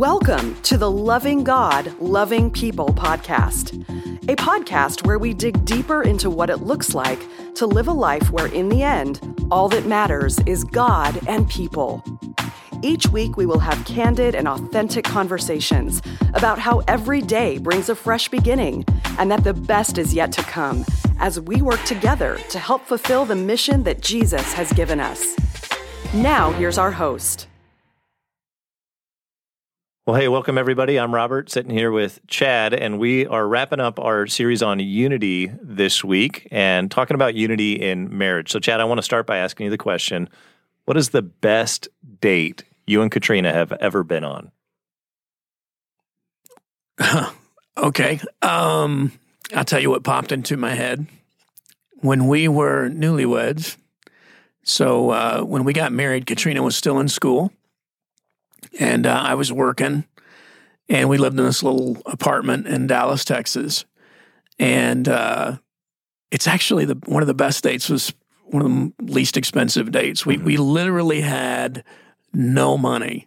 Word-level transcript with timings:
Welcome 0.00 0.54
to 0.62 0.78
the 0.78 0.90
Loving 0.90 1.44
God, 1.44 1.94
Loving 2.00 2.50
People 2.50 2.88
podcast, 2.88 3.74
a 4.30 4.36
podcast 4.36 5.06
where 5.06 5.18
we 5.18 5.34
dig 5.34 5.62
deeper 5.66 6.00
into 6.02 6.30
what 6.30 6.48
it 6.48 6.62
looks 6.62 6.94
like 6.94 7.20
to 7.56 7.66
live 7.66 7.86
a 7.86 7.92
life 7.92 8.30
where, 8.30 8.46
in 8.46 8.70
the 8.70 8.82
end, 8.82 9.20
all 9.50 9.68
that 9.68 9.84
matters 9.84 10.38
is 10.46 10.64
God 10.64 11.20
and 11.28 11.46
people. 11.50 12.02
Each 12.80 13.08
week, 13.08 13.36
we 13.36 13.44
will 13.44 13.58
have 13.58 13.84
candid 13.84 14.34
and 14.34 14.48
authentic 14.48 15.04
conversations 15.04 16.00
about 16.32 16.58
how 16.58 16.78
every 16.88 17.20
day 17.20 17.58
brings 17.58 17.90
a 17.90 17.94
fresh 17.94 18.30
beginning 18.30 18.86
and 19.18 19.30
that 19.30 19.44
the 19.44 19.52
best 19.52 19.98
is 19.98 20.14
yet 20.14 20.32
to 20.32 20.42
come 20.44 20.82
as 21.18 21.38
we 21.40 21.60
work 21.60 21.84
together 21.84 22.38
to 22.48 22.58
help 22.58 22.86
fulfill 22.86 23.26
the 23.26 23.36
mission 23.36 23.82
that 23.82 24.00
Jesus 24.00 24.54
has 24.54 24.72
given 24.72 24.98
us. 24.98 25.36
Now, 26.14 26.52
here's 26.52 26.78
our 26.78 26.90
host. 26.90 27.48
Well, 30.10 30.18
hey, 30.18 30.26
welcome 30.26 30.58
everybody. 30.58 30.98
I'm 30.98 31.14
Robert, 31.14 31.50
sitting 31.50 31.70
here 31.70 31.92
with 31.92 32.18
Chad, 32.26 32.74
and 32.74 32.98
we 32.98 33.28
are 33.28 33.46
wrapping 33.46 33.78
up 33.78 34.00
our 34.00 34.26
series 34.26 34.60
on 34.60 34.80
unity 34.80 35.52
this 35.62 36.02
week 36.02 36.48
and 36.50 36.90
talking 36.90 37.14
about 37.14 37.36
unity 37.36 37.74
in 37.74 38.18
marriage. 38.18 38.50
So, 38.50 38.58
Chad, 38.58 38.80
I 38.80 38.84
want 38.86 38.98
to 38.98 39.04
start 39.04 39.24
by 39.24 39.36
asking 39.36 39.66
you 39.66 39.70
the 39.70 39.78
question 39.78 40.28
What 40.86 40.96
is 40.96 41.10
the 41.10 41.22
best 41.22 41.86
date 42.20 42.64
you 42.88 43.02
and 43.02 43.10
Katrina 43.12 43.52
have 43.52 43.70
ever 43.70 44.02
been 44.02 44.24
on? 44.24 44.50
okay. 47.76 48.18
Um, 48.42 49.12
I'll 49.54 49.64
tell 49.64 49.78
you 49.78 49.90
what 49.90 50.02
popped 50.02 50.32
into 50.32 50.56
my 50.56 50.74
head. 50.74 51.06
When 52.00 52.26
we 52.26 52.48
were 52.48 52.90
newlyweds, 52.90 53.76
so 54.64 55.10
uh, 55.10 55.42
when 55.42 55.62
we 55.62 55.72
got 55.72 55.92
married, 55.92 56.26
Katrina 56.26 56.64
was 56.64 56.76
still 56.76 56.98
in 56.98 57.06
school 57.06 57.52
and 58.78 59.06
uh, 59.06 59.22
I 59.24 59.34
was 59.34 59.52
working, 59.52 60.04
and 60.88 61.08
we 61.08 61.18
lived 61.18 61.38
in 61.38 61.44
this 61.44 61.62
little 61.62 61.98
apartment 62.06 62.66
in 62.66 62.86
Dallas, 62.86 63.24
Texas, 63.24 63.84
and 64.58 65.08
uh, 65.08 65.58
it's 66.30 66.46
actually 66.46 66.84
the 66.84 67.00
one 67.06 67.22
of 67.22 67.26
the 67.26 67.34
best 67.34 67.62
dates 67.64 67.88
was 67.88 68.12
one 68.44 68.64
of 68.64 68.70
the 68.98 69.12
least 69.12 69.36
expensive 69.36 69.90
dates. 69.90 70.24
We 70.24 70.36
mm-hmm. 70.36 70.46
we 70.46 70.56
literally 70.56 71.20
had 71.20 71.84
no 72.32 72.78
money. 72.78 73.26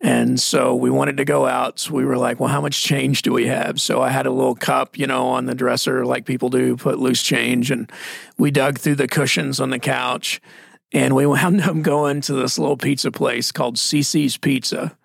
And 0.00 0.38
so 0.38 0.76
we 0.76 0.90
wanted 0.90 1.16
to 1.16 1.24
go 1.24 1.46
out. 1.46 1.80
So 1.80 1.92
we 1.92 2.04
were 2.04 2.16
like, 2.16 2.38
well, 2.38 2.48
how 2.48 2.60
much 2.60 2.84
change 2.84 3.22
do 3.22 3.32
we 3.32 3.48
have? 3.48 3.80
So 3.80 4.00
I 4.00 4.10
had 4.10 4.26
a 4.26 4.30
little 4.30 4.54
cup, 4.54 4.96
you 4.96 5.08
know, 5.08 5.26
on 5.26 5.46
the 5.46 5.56
dresser, 5.56 6.06
like 6.06 6.24
people 6.24 6.50
do, 6.50 6.76
put 6.76 7.00
loose 7.00 7.20
change. 7.20 7.72
And 7.72 7.90
we 8.36 8.52
dug 8.52 8.78
through 8.78 8.94
the 8.94 9.08
cushions 9.08 9.58
on 9.58 9.70
the 9.70 9.80
couch 9.80 10.40
and 10.92 11.14
we 11.14 11.26
wound 11.26 11.60
up 11.62 11.80
going 11.82 12.20
to 12.22 12.34
this 12.34 12.58
little 12.58 12.76
pizza 12.76 13.10
place 13.10 13.52
called 13.52 13.76
CiCi's 13.76 14.36
Pizza. 14.36 14.96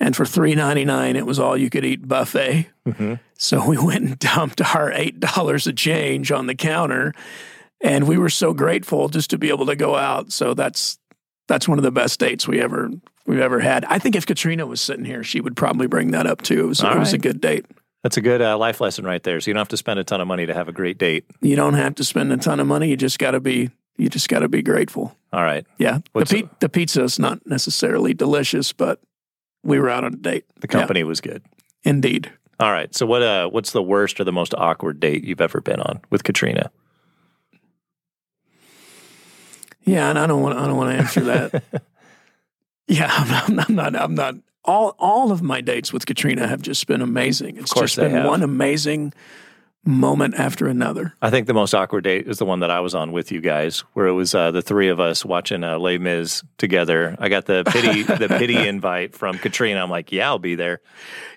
And 0.00 0.16
for 0.16 0.26
three 0.26 0.54
ninety 0.54 0.84
nine, 0.84 1.14
it 1.14 1.26
was 1.26 1.38
all 1.38 1.56
you 1.56 1.70
could 1.70 1.84
eat 1.84 2.08
buffet. 2.08 2.68
Mm-hmm. 2.86 3.14
So 3.34 3.68
we 3.68 3.78
went 3.84 4.04
and 4.04 4.18
dumped 4.18 4.60
our 4.74 4.92
eight 4.92 5.20
dollars 5.20 5.66
of 5.66 5.76
change 5.76 6.32
on 6.32 6.46
the 6.46 6.56
counter, 6.56 7.14
and 7.80 8.08
we 8.08 8.18
were 8.18 8.30
so 8.30 8.52
grateful 8.52 9.08
just 9.08 9.30
to 9.30 9.38
be 9.38 9.48
able 9.48 9.66
to 9.66 9.76
go 9.76 9.94
out. 9.94 10.32
So 10.32 10.54
that's 10.54 10.98
that's 11.46 11.68
one 11.68 11.78
of 11.78 11.84
the 11.84 11.92
best 11.92 12.18
dates 12.18 12.48
we 12.48 12.60
ever 12.60 12.90
we've 13.26 13.40
ever 13.40 13.60
had. 13.60 13.84
I 13.84 13.98
think 13.98 14.16
if 14.16 14.26
Katrina 14.26 14.66
was 14.66 14.80
sitting 14.80 15.04
here, 15.04 15.22
she 15.22 15.40
would 15.40 15.56
probably 15.56 15.86
bring 15.86 16.10
that 16.12 16.26
up 16.26 16.42
too. 16.42 16.64
It 16.64 16.66
was, 16.66 16.82
it 16.82 16.98
was 16.98 17.12
a 17.12 17.18
good 17.18 17.40
date. 17.40 17.66
That's 18.02 18.16
a 18.16 18.20
good 18.20 18.42
uh, 18.42 18.58
life 18.58 18.80
lesson 18.80 19.04
right 19.04 19.22
there. 19.22 19.40
So 19.40 19.50
you 19.50 19.54
don't 19.54 19.60
have 19.60 19.68
to 19.68 19.76
spend 19.76 20.00
a 20.00 20.04
ton 20.04 20.20
of 20.20 20.26
money 20.26 20.46
to 20.46 20.54
have 20.54 20.68
a 20.68 20.72
great 20.72 20.98
date. 20.98 21.24
You 21.40 21.54
don't 21.54 21.74
have 21.74 21.94
to 21.96 22.04
spend 22.04 22.32
a 22.32 22.36
ton 22.36 22.58
of 22.58 22.66
money. 22.66 22.88
You 22.88 22.96
just 22.96 23.20
got 23.20 23.32
to 23.32 23.40
be 23.40 23.70
you 23.96 24.08
just 24.08 24.28
got 24.28 24.40
to 24.40 24.48
be 24.48 24.62
grateful. 24.62 25.16
All 25.32 25.42
right. 25.42 25.66
Yeah. 25.78 25.98
the, 26.14 26.26
pe- 26.26 26.48
the 26.60 26.68
pizza 26.68 27.02
is 27.02 27.18
not 27.18 27.46
necessarily 27.46 28.14
delicious, 28.14 28.72
but 28.72 29.00
we 29.62 29.78
were 29.78 29.88
out 29.88 30.04
on 30.04 30.14
a 30.14 30.16
date. 30.16 30.44
The 30.60 30.68
company 30.68 31.00
yeah. 31.00 31.06
was 31.06 31.20
good. 31.20 31.42
Indeed. 31.84 32.30
All 32.60 32.70
right. 32.70 32.94
So 32.94 33.06
what 33.06 33.22
uh 33.22 33.48
what's 33.48 33.72
the 33.72 33.82
worst 33.82 34.20
or 34.20 34.24
the 34.24 34.32
most 34.32 34.54
awkward 34.54 35.00
date 35.00 35.24
you've 35.24 35.40
ever 35.40 35.60
been 35.60 35.80
on 35.80 36.00
with 36.10 36.22
Katrina? 36.22 36.70
Yeah, 39.84 40.08
and 40.08 40.18
I 40.18 40.26
don't 40.26 40.42
want 40.42 40.58
I 40.58 40.66
don't 40.66 40.76
want 40.76 40.92
to 40.92 40.98
answer 40.98 41.20
that. 41.22 41.64
yeah, 42.86 43.08
I'm 43.10 43.56
not, 43.56 43.68
I'm 43.68 43.74
not 43.74 43.96
I'm 43.96 44.14
not 44.14 44.34
all 44.64 44.94
all 44.98 45.32
of 45.32 45.42
my 45.42 45.60
dates 45.60 45.92
with 45.92 46.06
Katrina 46.06 46.46
have 46.46 46.62
just 46.62 46.86
been 46.86 47.02
amazing. 47.02 47.56
It's 47.56 47.74
just 47.74 47.96
been 47.96 48.12
have. 48.12 48.26
one 48.26 48.42
amazing 48.42 49.12
moment 49.84 50.34
after 50.36 50.68
another. 50.68 51.14
I 51.20 51.30
think 51.30 51.46
the 51.46 51.54
most 51.54 51.74
awkward 51.74 52.04
date 52.04 52.28
is 52.28 52.38
the 52.38 52.44
one 52.44 52.60
that 52.60 52.70
I 52.70 52.80
was 52.80 52.94
on 52.94 53.12
with 53.12 53.32
you 53.32 53.40
guys, 53.40 53.80
where 53.94 54.06
it 54.06 54.12
was 54.12 54.34
uh, 54.34 54.50
the 54.50 54.62
three 54.62 54.88
of 54.88 55.00
us 55.00 55.24
watching 55.24 55.64
uh, 55.64 55.78
Les 55.78 55.98
Mis 55.98 56.44
together. 56.58 57.16
I 57.18 57.28
got 57.28 57.46
the 57.46 57.64
pity 57.66 58.02
the 58.02 58.28
pity 58.28 58.56
invite 58.56 59.14
from 59.14 59.38
Katrina. 59.38 59.82
I'm 59.82 59.90
like, 59.90 60.12
yeah, 60.12 60.28
I'll 60.28 60.38
be 60.38 60.54
there. 60.54 60.80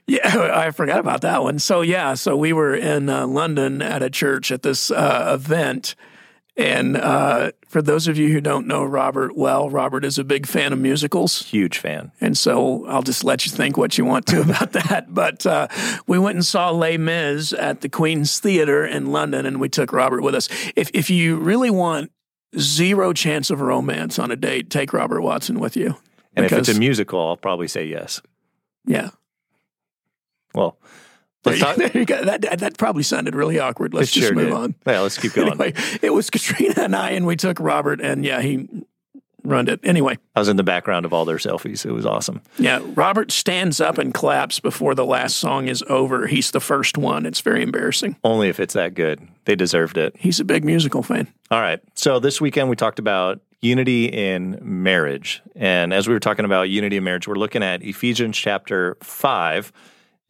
Yeah, 0.07 0.51
I 0.53 0.71
forgot 0.71 0.99
about 0.99 1.21
that 1.21 1.41
one. 1.41 1.59
So 1.59 1.81
yeah, 1.81 2.13
so 2.13 2.37
we 2.37 2.53
were 2.53 2.75
in 2.75 3.09
uh, 3.09 3.25
London 3.25 3.81
at 3.81 4.03
a 4.03 4.09
church 4.09 4.51
at 4.51 4.61
this 4.61 4.91
uh, 4.91 5.31
event 5.33 5.95
and 6.57 6.95
uh, 6.95 7.51
for 7.67 7.81
those 7.81 8.07
of 8.07 8.17
you 8.17 8.29
who 8.29 8.39
don't 8.39 8.65
know 8.65 8.83
Robert 8.83 9.35
well, 9.35 9.69
Robert 9.69 10.05
is 10.05 10.17
a 10.17 10.23
big 10.23 10.47
fan 10.47 10.71
of 10.71 10.79
musicals. 10.79 11.41
Huge 11.43 11.77
fan. 11.77 12.13
And 12.21 12.37
so 12.37 12.85
I'll 12.87 13.01
just 13.01 13.25
let 13.25 13.45
you 13.45 13.51
think 13.51 13.75
what 13.75 13.97
you 13.97 14.05
want 14.05 14.25
to 14.27 14.41
about 14.49 14.71
that. 14.71 15.13
But 15.13 15.45
uh, 15.45 15.67
we 16.07 16.17
went 16.17 16.35
and 16.35 16.45
saw 16.45 16.69
Les 16.69 16.97
Mis 16.97 17.51
at 17.51 17.81
the 17.81 17.89
Queen's 17.89 18.39
Theatre 18.39 18.85
in 18.85 19.11
London, 19.11 19.45
and 19.45 19.59
we 19.59 19.67
took 19.67 19.91
Robert 19.91 20.21
with 20.21 20.35
us. 20.35 20.47
If, 20.75 20.89
if 20.93 21.09
you 21.09 21.37
really 21.37 21.69
want 21.69 22.11
zero 22.57 23.11
chance 23.11 23.49
of 23.49 23.59
romance 23.59 24.17
on 24.17 24.31
a 24.31 24.37
date, 24.37 24.69
take 24.69 24.93
Robert 24.93 25.21
Watson 25.21 25.59
with 25.59 25.75
you. 25.75 25.97
And 26.37 26.45
because, 26.45 26.69
if 26.69 26.69
it's 26.69 26.77
a 26.77 26.79
musical, 26.79 27.19
I'll 27.19 27.37
probably 27.37 27.67
say 27.67 27.85
yes. 27.85 28.21
Yeah. 28.85 29.09
Well, 30.53 30.77
Let's 31.45 31.59
talk. 31.59 31.75
that, 31.77 32.55
that 32.59 32.77
probably 32.77 33.03
sounded 33.03 33.35
really 33.35 33.59
awkward. 33.59 33.93
Let's 33.93 34.11
just 34.11 34.27
sure 34.27 34.35
move 34.35 34.45
did. 34.45 34.53
on. 34.53 34.75
Yeah, 34.85 35.01
let's 35.01 35.17
keep 35.17 35.33
going. 35.33 35.49
Anyway, 35.49 35.73
it 36.01 36.11
was 36.11 36.29
Katrina 36.29 36.73
and 36.77 36.95
I, 36.95 37.11
and 37.11 37.25
we 37.25 37.35
took 37.35 37.59
Robert, 37.59 38.01
and 38.01 38.25
yeah, 38.25 38.41
he 38.41 38.67
run 39.45 39.67
it. 39.67 39.79
Anyway, 39.83 40.17
I 40.35 40.39
was 40.39 40.49
in 40.49 40.57
the 40.57 40.63
background 40.63 41.05
of 41.05 41.13
all 41.13 41.25
their 41.25 41.37
selfies. 41.37 41.85
It 41.85 41.91
was 41.91 42.05
awesome. 42.05 42.41
Yeah, 42.57 42.81
Robert 42.95 43.31
stands 43.31 43.79
up 43.79 43.97
and 43.97 44.13
claps 44.13 44.59
before 44.59 44.95
the 44.95 45.05
last 45.05 45.37
song 45.37 45.67
is 45.67 45.83
over. 45.87 46.27
He's 46.27 46.51
the 46.51 46.59
first 46.59 46.97
one. 46.97 47.25
It's 47.25 47.41
very 47.41 47.61
embarrassing. 47.61 48.17
Only 48.23 48.49
if 48.49 48.59
it's 48.59 48.73
that 48.73 48.93
good. 48.93 49.25
They 49.45 49.55
deserved 49.55 49.97
it. 49.97 50.15
He's 50.17 50.39
a 50.39 50.45
big 50.45 50.65
musical 50.65 51.03
fan. 51.03 51.27
All 51.51 51.61
right. 51.61 51.79
So 51.93 52.19
this 52.19 52.41
weekend 52.41 52.69
we 52.69 52.75
talked 52.75 52.99
about 52.99 53.39
unity 53.61 54.05
in 54.05 54.59
marriage. 54.61 55.41
And 55.55 55.93
as 55.93 56.07
we 56.07 56.13
were 56.13 56.19
talking 56.19 56.45
about 56.45 56.63
unity 56.69 56.97
in 56.97 57.03
marriage, 57.03 57.27
we're 57.27 57.35
looking 57.35 57.63
at 57.63 57.83
Ephesians 57.83 58.37
chapter 58.37 58.97
5 59.01 59.71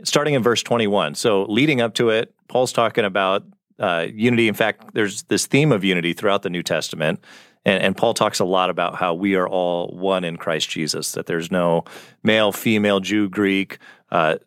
starting 0.03 0.33
in 0.33 0.43
verse 0.43 0.63
21. 0.63 1.15
So, 1.15 1.43
leading 1.43 1.81
up 1.81 1.93
to 1.95 2.09
it, 2.09 2.33
Paul's 2.47 2.73
talking 2.73 3.05
about 3.05 3.43
uh, 3.79 4.07
unity. 4.13 4.47
In 4.47 4.53
fact, 4.53 4.93
there's 4.93 5.23
this 5.23 5.45
theme 5.47 5.71
of 5.71 5.83
unity 5.83 6.13
throughout 6.13 6.43
the 6.43 6.49
New 6.49 6.63
Testament. 6.63 7.23
And, 7.65 7.81
and, 7.81 7.97
Paul 7.97 8.13
talks 8.13 8.39
a 8.39 8.45
lot 8.45 8.69
about 8.69 8.95
how 8.95 9.15
we 9.15 9.35
are 9.35 9.47
all 9.47 9.87
one 9.87 10.23
in 10.23 10.37
Christ 10.37 10.69
Jesus, 10.69 11.13
that 11.13 11.25
there's 11.25 11.51
no 11.51 11.83
male, 12.23 12.51
female, 12.51 12.99
Jew, 12.99 13.27
Greek, 13.27 13.79
uh, 14.11 14.37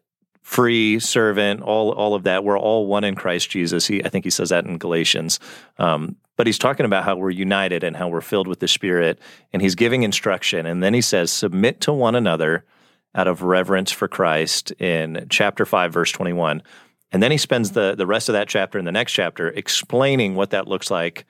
free, 0.42 0.98
servant, 0.98 1.60
all, 1.60 1.92
all 1.92 2.14
of 2.14 2.22
that. 2.22 2.44
We're 2.44 2.58
all 2.58 2.86
one 2.86 3.04
in 3.04 3.16
Christ 3.16 3.50
Jesus. 3.50 3.86
He, 3.86 4.02
I 4.04 4.08
think 4.08 4.24
he 4.24 4.30
says 4.30 4.48
that 4.48 4.64
in 4.64 4.78
Galatians. 4.78 5.40
Um, 5.78 6.16
but 6.36 6.46
he's 6.46 6.58
talking 6.58 6.86
about 6.86 7.04
how 7.04 7.16
we're 7.16 7.30
united 7.30 7.82
and 7.82 7.96
how 7.96 8.08
we're 8.08 8.20
filled 8.20 8.46
with 8.46 8.60
the 8.60 8.68
Spirit. 8.68 9.18
And 9.52 9.60
he's 9.60 9.74
giving 9.74 10.04
instruction. 10.04 10.64
And 10.64 10.82
then 10.82 10.94
he 10.94 11.02
says, 11.02 11.30
Submit 11.30 11.80
to 11.82 11.92
one 11.92 12.14
another 12.14 12.64
out 13.14 13.28
of 13.28 13.42
reverence 13.42 13.90
for 13.90 14.08
Christ 14.08 14.70
in 14.72 15.26
chapter 15.30 15.64
5, 15.64 15.92
verse 15.92 16.12
21. 16.12 16.62
And 17.10 17.22
then 17.22 17.30
he 17.30 17.38
spends 17.38 17.72
the, 17.72 17.94
the 17.94 18.06
rest 18.06 18.28
of 18.28 18.34
that 18.34 18.48
chapter 18.48 18.78
in 18.78 18.84
the 18.84 18.92
next 18.92 19.12
chapter 19.12 19.48
explaining 19.48 20.34
what 20.34 20.50
that 20.50 20.68
looks 20.68 20.90
like 20.90 21.24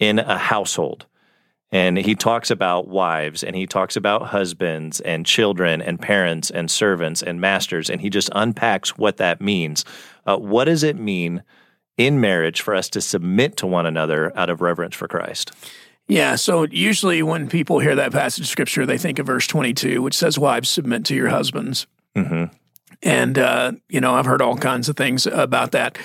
in 0.00 0.18
a 0.18 0.36
household. 0.36 1.06
And 1.70 1.96
he 1.96 2.14
talks 2.14 2.50
about 2.50 2.88
wives 2.88 3.42
and 3.42 3.56
he 3.56 3.66
talks 3.66 3.96
about 3.96 4.26
husbands 4.26 5.00
and 5.00 5.24
children 5.24 5.80
and 5.80 5.98
parents 5.98 6.50
and 6.50 6.70
servants 6.70 7.22
and 7.22 7.40
masters. 7.40 7.88
And 7.88 8.00
he 8.00 8.10
just 8.10 8.28
unpacks 8.34 8.98
what 8.98 9.16
that 9.16 9.40
means. 9.40 9.84
Uh, 10.26 10.36
what 10.36 10.66
does 10.66 10.82
it 10.82 10.98
mean 10.98 11.42
in 11.96 12.20
marriage 12.20 12.60
for 12.60 12.74
us 12.74 12.90
to 12.90 13.00
submit 13.00 13.56
to 13.58 13.66
one 13.66 13.86
another 13.86 14.36
out 14.36 14.50
of 14.50 14.60
reverence 14.60 14.94
for 14.94 15.08
Christ? 15.08 15.52
Yeah, 16.08 16.34
so 16.34 16.64
usually 16.64 17.22
when 17.22 17.48
people 17.48 17.78
hear 17.78 17.94
that 17.94 18.12
passage 18.12 18.44
of 18.44 18.48
scripture, 18.48 18.84
they 18.84 18.98
think 18.98 19.18
of 19.18 19.26
verse 19.26 19.46
22, 19.46 20.02
which 20.02 20.14
says, 20.14 20.38
Wives, 20.38 20.68
submit 20.68 21.04
to 21.06 21.14
your 21.14 21.28
husbands. 21.28 21.86
Mm-hmm. 22.16 22.54
And, 23.02 23.38
uh, 23.38 23.72
you 23.88 24.00
know, 24.00 24.14
I've 24.14 24.26
heard 24.26 24.42
all 24.42 24.56
kinds 24.56 24.88
of 24.88 24.96
things 24.96 25.26
about 25.26 25.72
that. 25.72 25.98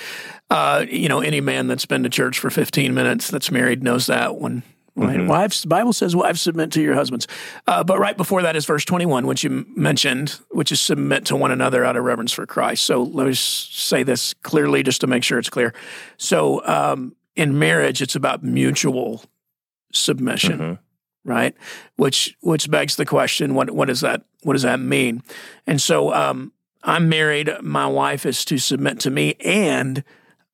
Uh, 0.50 0.84
you 0.88 1.08
know, 1.08 1.20
any 1.20 1.40
man 1.40 1.66
that's 1.66 1.86
been 1.86 2.02
to 2.02 2.08
church 2.08 2.38
for 2.38 2.50
15 2.50 2.94
minutes 2.94 3.30
that's 3.30 3.50
married 3.50 3.82
knows 3.82 4.06
that 4.06 4.36
one. 4.36 4.62
Right? 4.96 5.18
Mm-hmm. 5.18 5.28
Wives, 5.28 5.62
the 5.62 5.68
Bible 5.68 5.92
says, 5.92 6.16
wives 6.16 6.40
submit 6.40 6.72
to 6.72 6.82
your 6.82 6.94
husbands. 6.94 7.28
Uh, 7.68 7.84
but 7.84 8.00
right 8.00 8.16
before 8.16 8.42
that 8.42 8.56
is 8.56 8.66
verse 8.66 8.84
21, 8.84 9.28
which 9.28 9.44
you 9.44 9.64
mentioned, 9.76 10.40
which 10.50 10.72
is 10.72 10.80
submit 10.80 11.24
to 11.26 11.36
one 11.36 11.52
another 11.52 11.84
out 11.84 11.96
of 11.96 12.02
reverence 12.02 12.32
for 12.32 12.46
Christ. 12.46 12.84
So 12.84 13.04
let 13.04 13.28
me 13.28 13.34
say 13.34 14.02
this 14.02 14.34
clearly 14.42 14.82
just 14.82 15.00
to 15.02 15.06
make 15.06 15.22
sure 15.22 15.38
it's 15.38 15.50
clear. 15.50 15.72
So 16.16 16.66
um, 16.66 17.14
in 17.36 17.60
marriage, 17.60 18.02
it's 18.02 18.16
about 18.16 18.42
mutual 18.42 19.22
submission. 19.92 20.58
Mm-hmm. 20.58 21.30
right? 21.30 21.54
Which 21.96 22.36
which 22.40 22.70
begs 22.70 22.96
the 22.96 23.06
question, 23.06 23.54
what 23.54 23.70
what 23.70 23.88
does 23.88 24.00
that 24.00 24.22
what 24.42 24.54
does 24.54 24.62
that 24.62 24.80
mean? 24.80 25.22
And 25.66 25.80
so 25.80 26.12
um, 26.12 26.52
I'm 26.82 27.08
married. 27.08 27.50
My 27.60 27.86
wife 27.86 28.24
is 28.24 28.44
to 28.46 28.58
submit 28.58 29.00
to 29.00 29.10
me, 29.10 29.34
and 29.44 30.04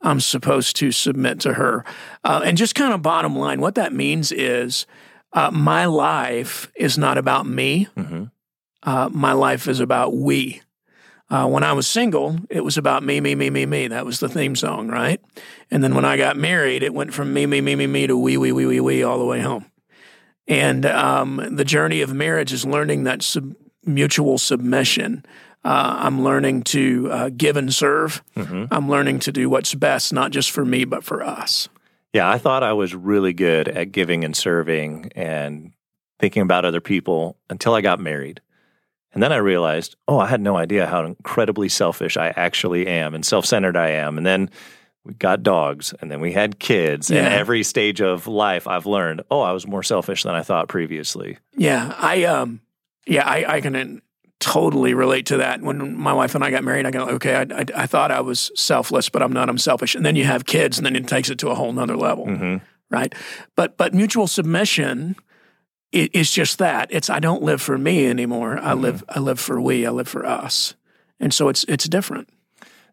I'm 0.01 0.21
supposed 0.21 0.77
to 0.77 0.91
submit 0.93 1.41
to 1.41 1.55
her. 1.55 1.85
Uh, 2.25 2.43
and 2.45 2.57
just 2.57 2.75
kind 2.75 2.93
of 2.93 3.03
bottom 3.03 3.37
line, 3.37 3.61
what 3.61 3.75
that 3.77 3.93
means 3.93 4.33
is 4.33 4.87
uh, 5.33 5.51
my 5.51 5.87
life 5.87 6.71
is 6.75 6.99
not 6.99 7.19
about 7.19 7.47
me. 7.47 7.89
Mm-hmm. 7.97 8.25
Uh, 8.83 9.09
my 9.13 9.33
life 9.33 9.69
is 9.69 9.81
about 9.81 10.15
we. 10.15 10.61
Uh, 11.31 11.47
when 11.49 11.63
I 11.63 11.73
was 11.73 11.87
single, 11.87 12.37
it 12.51 12.63
was 12.63 12.77
about 12.77 13.03
me, 13.03 13.21
me, 13.21 13.35
me, 13.35 13.51
me, 13.51 13.65
me. 13.65 13.89
That 13.89 14.05
was 14.05 14.21
the 14.21 14.29
theme 14.29 14.55
song, 14.55 14.89
right? 14.89 15.21
And 15.71 15.83
then 15.83 15.95
when 15.95 16.05
I 16.05 16.17
got 16.17 16.37
married, 16.37 16.83
it 16.83 16.93
went 16.93 17.15
from 17.15 17.33
me, 17.33 17.47
me, 17.47 17.61
me, 17.61 17.75
me, 17.75 17.87
me 17.87 18.07
to 18.07 18.17
we, 18.17 18.37
we, 18.37 18.53
we, 18.53 18.67
we, 18.67 18.81
we 18.81 19.03
all 19.03 19.19
the 19.19 19.25
way 19.25 19.41
home. 19.41 19.65
And 20.47 20.85
um, 20.85 21.49
the 21.51 21.65
journey 21.65 22.03
of 22.03 22.13
marriage 22.13 22.53
is 22.53 22.67
learning 22.67 23.05
that 23.05 23.23
sub- 23.23 23.55
mutual 23.85 24.37
submission. 24.37 25.25
Uh, 25.65 25.97
I'm 26.01 26.23
learning 26.23 26.65
to 26.65 27.09
uh, 27.11 27.31
give 27.35 27.57
and 27.57 27.73
serve. 27.73 28.23
Mm-hmm. 28.37 28.67
I'm 28.71 28.91
learning 28.91 29.21
to 29.21 29.33
do 29.33 29.49
what's 29.49 29.75
best, 29.75 30.13
not 30.13 30.31
just 30.31 30.51
for 30.51 30.65
me, 30.65 30.85
but 30.85 31.05
for 31.05 31.23
us. 31.23 31.71
Yeah, 32.13 32.29
I 32.29 32.37
thought 32.37 32.63
I 32.63 32.75
was 32.75 32.95
really 32.95 33.33
good 33.33 33.67
at 33.69 33.91
giving 33.91 34.25
and 34.25 34.37
serving 34.37 35.11
and 35.17 35.73
thinking 36.21 36.43
about 36.43 36.65
other 36.65 36.83
people 36.83 37.39
until 37.49 37.75
I 37.75 37.81
got 37.81 37.99
married. 37.99 38.41
And 39.15 39.23
then 39.23 39.33
I 39.33 39.37
realized, 39.37 39.97
oh, 40.09 40.19
I 40.19 40.27
had 40.27 40.41
no 40.41 40.57
idea 40.57 40.87
how 40.87 41.05
incredibly 41.05 41.69
selfish 41.69 42.17
I 42.17 42.29
actually 42.37 42.87
am 42.87 43.15
and 43.15 43.25
self 43.25 43.47
centered 43.47 43.77
I 43.77 43.91
am. 43.91 44.19
And 44.19 44.27
then 44.27 44.51
we 45.05 45.15
got 45.15 45.43
dogs 45.43 45.95
and 46.01 46.11
then 46.11 46.21
we 46.21 46.33
had 46.33 46.59
kids. 46.59 47.11
And 47.11 47.19
every 47.19 47.63
stage 47.63 48.01
of 48.01 48.27
life, 48.27 48.67
I've 48.67 48.87
learned, 48.87 49.23
oh, 49.31 49.41
I 49.41 49.53
was 49.53 49.67
more 49.67 49.83
selfish 49.83 50.25
than 50.25 50.35
I 50.35 50.43
thought 50.43 50.69
previously. 50.69 51.39
Yeah, 51.57 51.95
I 51.97 52.25
um, 52.25 52.61
yeah, 53.07 53.27
I, 53.27 53.57
I 53.57 53.61
can 53.61 54.03
totally 54.41 54.95
relate 54.95 55.27
to 55.27 55.39
that. 55.39 55.63
When 55.63 55.97
my 55.97 56.13
wife 56.13 56.35
and 56.35 56.43
I 56.43 56.51
got 56.51 56.65
married, 56.65 56.87
I 56.87 56.91
go, 56.91 57.09
okay, 57.11 57.37
I, 57.37 57.43
I, 57.43 57.65
I 57.77 57.87
thought 57.87 58.11
I 58.11 58.21
was 58.21 58.51
selfless, 58.55 59.09
but 59.09 59.23
I'm 59.23 59.33
not. 59.33 59.49
I'm 59.49 59.59
selfish. 59.59 59.95
And 59.95 60.05
then 60.05 60.17
you 60.17 60.25
have 60.25 60.45
kids, 60.45 60.77
and 60.77 60.85
then 60.85 60.97
it 60.97 61.07
takes 61.07 61.31
it 61.31 61.39
to 61.39 61.51
a 61.51 61.55
whole 61.55 61.73
nother 61.73 61.97
level, 61.97 62.27
hmm 62.27 62.57
right? 62.91 63.15
But 63.57 63.77
but 63.77 63.95
mutual 63.95 64.27
submission 64.27 65.17
i- 65.95 66.11
is 66.13 66.31
just 66.31 66.59
that. 66.59 66.89
It's 66.91 67.09
I 67.09 67.21
don't 67.21 67.43
live 67.43 67.63
for 67.63 67.79
me 67.79 68.07
anymore. 68.07 68.59
I 68.59 68.73
mm-hmm. 68.73 68.81
live 68.81 69.05
I 69.09 69.19
live 69.21 69.41
for 69.41 69.61
we. 69.61 69.87
I 69.87 69.91
live 69.91 70.09
for 70.09 70.27
us, 70.27 70.75
and 71.21 71.33
so 71.33 71.49
it's 71.49 71.65
it's 71.65 71.89
different. 71.89 72.29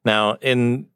Now, 0.06 0.36
in 0.42 0.88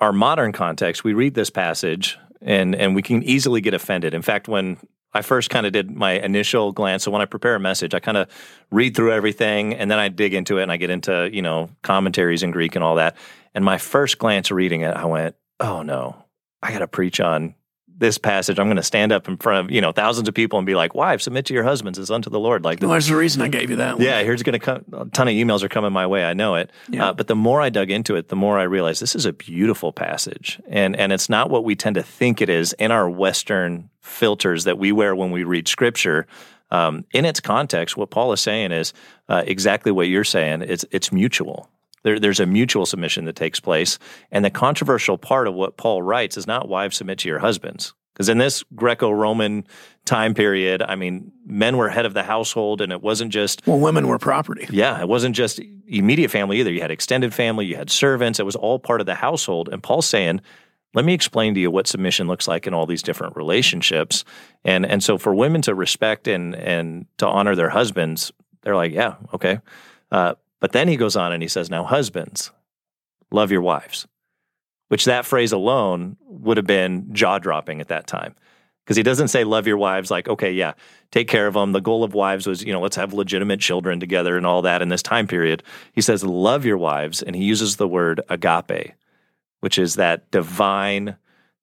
our 0.00 0.12
modern 0.12 0.52
context, 0.52 1.04
we 1.04 1.14
read 1.14 1.34
this 1.34 1.50
passage 1.50 2.18
and 2.40 2.74
and 2.74 2.94
we 2.94 3.02
can 3.02 3.22
easily 3.22 3.60
get 3.60 3.74
offended. 3.74 4.14
In 4.14 4.22
fact, 4.22 4.48
when 4.48 4.78
I 5.12 5.22
first 5.22 5.48
kind 5.48 5.66
of 5.66 5.72
did 5.72 5.90
my 5.90 6.12
initial 6.12 6.72
glance, 6.72 7.04
so 7.04 7.10
when 7.10 7.22
I 7.22 7.26
prepare 7.26 7.54
a 7.54 7.60
message, 7.60 7.94
I 7.94 8.00
kind 8.00 8.18
of 8.18 8.28
read 8.70 8.94
through 8.94 9.12
everything 9.12 9.74
and 9.74 9.90
then 9.90 9.98
I 9.98 10.08
dig 10.08 10.34
into 10.34 10.58
it 10.58 10.62
and 10.64 10.72
I 10.72 10.76
get 10.76 10.90
into, 10.90 11.30
you 11.32 11.42
know, 11.42 11.70
commentaries 11.82 12.42
in 12.42 12.50
Greek 12.50 12.74
and 12.74 12.84
all 12.84 12.96
that. 12.96 13.16
And 13.54 13.64
my 13.64 13.78
first 13.78 14.18
glance 14.18 14.50
reading 14.50 14.82
it, 14.82 14.94
I 14.94 15.06
went, 15.06 15.36
"Oh 15.60 15.82
no. 15.82 16.22
I 16.62 16.72
got 16.72 16.80
to 16.80 16.88
preach 16.88 17.20
on 17.20 17.54
this 17.98 18.18
passage. 18.18 18.58
I'm 18.58 18.66
going 18.66 18.76
to 18.76 18.82
stand 18.82 19.10
up 19.12 19.26
in 19.28 19.36
front 19.36 19.66
of, 19.66 19.70
you 19.70 19.80
know, 19.80 19.92
thousands 19.92 20.28
of 20.28 20.34
people 20.34 20.58
and 20.58 20.66
be 20.66 20.74
like, 20.74 20.94
"Wives, 20.94 21.24
submit 21.24 21.46
to 21.46 21.54
your 21.54 21.64
husbands 21.64 21.98
as 21.98 22.10
unto 22.10 22.28
the 22.30 22.38
Lord." 22.40 22.64
Like 22.64 22.80
Well, 22.80 22.90
there's 22.90 23.08
a 23.08 23.16
reason 23.16 23.42
I 23.42 23.48
gave 23.48 23.70
you 23.70 23.76
that 23.76 23.96
one. 23.96 24.04
yeah, 24.04 24.22
here's 24.22 24.42
going 24.42 24.52
to 24.52 24.58
come. 24.58 24.84
A 24.92 25.06
ton 25.06 25.28
of 25.28 25.32
emails 25.32 25.62
are 25.62 25.68
coming 25.68 25.92
my 25.92 26.06
way. 26.06 26.24
I 26.24 26.34
know 26.34 26.56
it. 26.56 26.70
Yeah. 26.88 27.08
Uh, 27.08 27.12
but 27.12 27.26
the 27.26 27.36
more 27.36 27.60
I 27.60 27.70
dug 27.70 27.90
into 27.90 28.16
it, 28.16 28.28
the 28.28 28.36
more 28.36 28.58
I 28.58 28.64
realized 28.64 29.00
this 29.00 29.14
is 29.14 29.26
a 29.26 29.32
beautiful 29.32 29.92
passage, 29.92 30.60
and 30.68 30.94
and 30.96 31.12
it's 31.12 31.28
not 31.28 31.50
what 31.50 31.64
we 31.64 31.74
tend 31.74 31.94
to 31.94 32.02
think 32.02 32.40
it 32.40 32.50
is 32.50 32.72
in 32.74 32.90
our 32.90 33.08
Western 33.08 33.90
filters 34.00 34.64
that 34.64 34.78
we 34.78 34.92
wear 34.92 35.16
when 35.16 35.30
we 35.30 35.44
read 35.44 35.68
Scripture. 35.68 36.26
Um, 36.70 37.04
in 37.12 37.24
its 37.24 37.38
context, 37.38 37.96
what 37.96 38.10
Paul 38.10 38.32
is 38.32 38.40
saying 38.40 38.72
is 38.72 38.92
uh, 39.28 39.44
exactly 39.46 39.92
what 39.92 40.08
you're 40.08 40.24
saying. 40.24 40.62
It's 40.62 40.84
it's 40.90 41.12
mutual. 41.12 41.70
There, 42.06 42.20
there's 42.20 42.38
a 42.38 42.46
mutual 42.46 42.86
submission 42.86 43.24
that 43.24 43.34
takes 43.34 43.58
place, 43.58 43.98
and 44.30 44.44
the 44.44 44.50
controversial 44.50 45.18
part 45.18 45.48
of 45.48 45.54
what 45.54 45.76
Paul 45.76 46.02
writes 46.02 46.36
is 46.36 46.46
not 46.46 46.68
wives 46.68 46.96
submit 46.96 47.18
to 47.18 47.28
your 47.28 47.40
husbands. 47.40 47.94
Because 48.14 48.28
in 48.28 48.38
this 48.38 48.62
Greco-Roman 48.76 49.66
time 50.04 50.32
period, 50.32 50.82
I 50.82 50.94
mean, 50.94 51.32
men 51.44 51.76
were 51.76 51.88
head 51.88 52.06
of 52.06 52.14
the 52.14 52.22
household, 52.22 52.80
and 52.80 52.92
it 52.92 53.02
wasn't 53.02 53.32
just 53.32 53.66
Well, 53.66 53.80
women 53.80 54.06
were 54.06 54.20
property. 54.20 54.68
yeah, 54.70 55.00
it 55.00 55.08
wasn't 55.08 55.34
just 55.34 55.60
immediate 55.88 56.30
family 56.30 56.60
either. 56.60 56.70
You 56.70 56.80
had 56.80 56.92
extended 56.92 57.34
family, 57.34 57.66
you 57.66 57.74
had 57.74 57.90
servants. 57.90 58.38
It 58.38 58.46
was 58.46 58.54
all 58.56 58.78
part 58.78 59.00
of 59.00 59.06
the 59.06 59.16
household. 59.16 59.68
And 59.70 59.82
Paul's 59.82 60.06
saying, 60.06 60.40
let 60.94 61.04
me 61.04 61.12
explain 61.12 61.54
to 61.54 61.60
you 61.60 61.72
what 61.72 61.88
submission 61.88 62.28
looks 62.28 62.46
like 62.46 62.68
in 62.68 62.72
all 62.72 62.86
these 62.86 63.02
different 63.02 63.36
relationships. 63.36 64.24
And 64.64 64.86
and 64.86 65.02
so 65.02 65.18
for 65.18 65.34
women 65.34 65.60
to 65.62 65.74
respect 65.74 66.28
and 66.28 66.54
and 66.54 67.06
to 67.18 67.26
honor 67.26 67.56
their 67.56 67.68
husbands, 67.70 68.32
they're 68.62 68.76
like, 68.76 68.92
yeah, 68.92 69.16
okay. 69.34 69.58
Uh, 70.12 70.34
but 70.60 70.72
then 70.72 70.88
he 70.88 70.96
goes 70.96 71.16
on 71.16 71.32
and 71.32 71.42
he 71.42 71.48
says, 71.48 71.70
now 71.70 71.84
husbands, 71.84 72.50
love 73.30 73.50
your 73.50 73.62
wives. 73.62 74.06
Which 74.88 75.04
that 75.06 75.26
phrase 75.26 75.52
alone 75.52 76.16
would 76.26 76.56
have 76.56 76.66
been 76.66 77.12
jaw 77.12 77.38
dropping 77.38 77.80
at 77.80 77.88
that 77.88 78.06
time. 78.06 78.36
Because 78.84 78.96
he 78.96 79.02
doesn't 79.02 79.28
say 79.28 79.42
love 79.42 79.66
your 79.66 79.78
wives 79.78 80.12
like, 80.12 80.28
okay, 80.28 80.52
yeah, 80.52 80.74
take 81.10 81.26
care 81.26 81.48
of 81.48 81.54
them. 81.54 81.72
The 81.72 81.80
goal 81.80 82.04
of 82.04 82.14
wives 82.14 82.46
was, 82.46 82.62
you 82.62 82.72
know, 82.72 82.80
let's 82.80 82.94
have 82.94 83.12
legitimate 83.12 83.58
children 83.58 83.98
together 83.98 84.36
and 84.36 84.46
all 84.46 84.62
that 84.62 84.80
in 84.80 84.88
this 84.90 85.02
time 85.02 85.26
period. 85.26 85.64
He 85.92 86.00
says, 86.00 86.22
love 86.22 86.64
your 86.64 86.78
wives. 86.78 87.20
And 87.20 87.34
he 87.34 87.42
uses 87.42 87.76
the 87.76 87.88
word 87.88 88.20
agape, 88.28 88.92
which 89.58 89.76
is 89.76 89.96
that 89.96 90.30
divine 90.30 91.16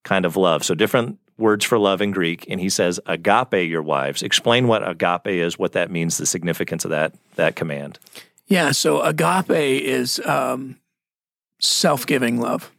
kind 0.04 0.26
of 0.26 0.36
love. 0.36 0.66
So 0.66 0.76
different 0.76 1.18
words 1.38 1.64
for 1.64 1.80
love 1.80 2.02
in 2.02 2.12
Greek. 2.12 2.46
And 2.50 2.60
he 2.60 2.68
says, 2.68 3.00
agape 3.06 3.70
your 3.70 3.82
wives. 3.82 4.22
Explain 4.22 4.68
what 4.68 4.86
agape 4.86 5.28
is, 5.28 5.58
what 5.58 5.72
that 5.72 5.90
means, 5.90 6.18
the 6.18 6.26
significance 6.26 6.84
of 6.84 6.92
that, 6.92 7.14
that 7.36 7.56
command. 7.56 8.00
Yeah, 8.48 8.72
so 8.72 9.02
agape 9.02 9.50
is 9.50 10.20
um, 10.26 10.78
self 11.60 12.06
giving 12.06 12.40
love. 12.40 12.72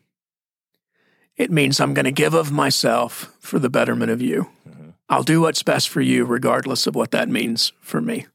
It 1.37 1.51
means 1.51 1.81
I'm 1.81 1.95
going 1.95 2.05
to 2.05 2.13
give 2.13 2.35
of 2.35 2.53
myself 2.53 3.35
for 3.41 3.59
the 3.59 3.71
betterment 3.71 4.11
of 4.13 4.23
you. 4.23 4.49
I'll 5.09 5.23
do 5.25 5.43
what's 5.43 5.63
best 5.63 5.89
for 5.89 6.01
you, 6.01 6.25
regardless 6.25 6.87
of 6.87 6.95
what 6.95 7.11
that 7.11 7.29
means 7.29 7.73
for 7.81 8.01
me. 8.01 8.27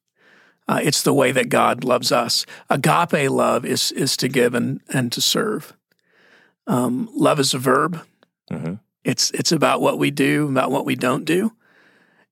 Uh, 0.68 0.80
it's 0.84 1.02
the 1.02 1.14
way 1.14 1.32
that 1.32 1.50
God 1.50 1.84
loves 1.84 2.12
us. 2.12 2.46
Agape 2.70 3.30
love 3.32 3.66
is 3.66 3.92
is 3.94 4.16
to 4.18 4.28
give 4.28 4.54
and 4.54 4.82
and 4.90 5.12
to 5.12 5.22
serve. 5.22 5.74
Um, 6.68 7.10
love 7.16 7.40
is 7.40 7.56
a 7.56 7.58
verb. 7.58 8.06
Mhm. 8.52 8.80
It's 9.04 9.32
it's 9.32 9.52
about 9.52 9.82
what 9.82 9.98
we 9.98 10.12
do, 10.12 10.48
about 10.48 10.70
what 10.70 10.86
we 10.86 10.96
don't 10.96 11.26
do. 11.26 11.54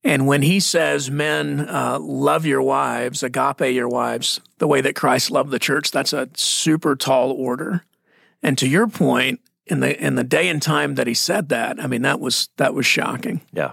And 0.07 0.25
when 0.25 0.41
he 0.41 0.59
says, 0.61 1.11
"Men, 1.11 1.59
uh, 1.59 1.99
love 1.99 2.45
your 2.45 2.61
wives, 2.61 3.23
agape 3.23 3.73
your 3.73 3.89
wives, 3.89 4.39
the 4.57 4.67
way 4.67 4.79
that 4.79 4.95
Christ 4.95 5.29
loved 5.31 5.51
the 5.51 5.59
church," 5.59 5.91
that's 5.91 6.13
a 6.13 6.29
super 6.35 6.95
tall 6.95 7.31
order. 7.31 7.83
And 8.41 8.57
to 8.57 8.67
your 8.67 8.87
point, 8.87 9.41
in 9.65 9.81
the 9.81 10.01
in 10.01 10.15
the 10.15 10.23
day 10.23 10.47
and 10.47 10.61
time 10.61 10.95
that 10.95 11.07
he 11.07 11.13
said 11.13 11.49
that, 11.49 11.83
I 11.83 11.87
mean, 11.87 12.03
that 12.03 12.21
was 12.21 12.47
that 12.55 12.73
was 12.73 12.85
shocking. 12.85 13.41
Yeah. 13.51 13.71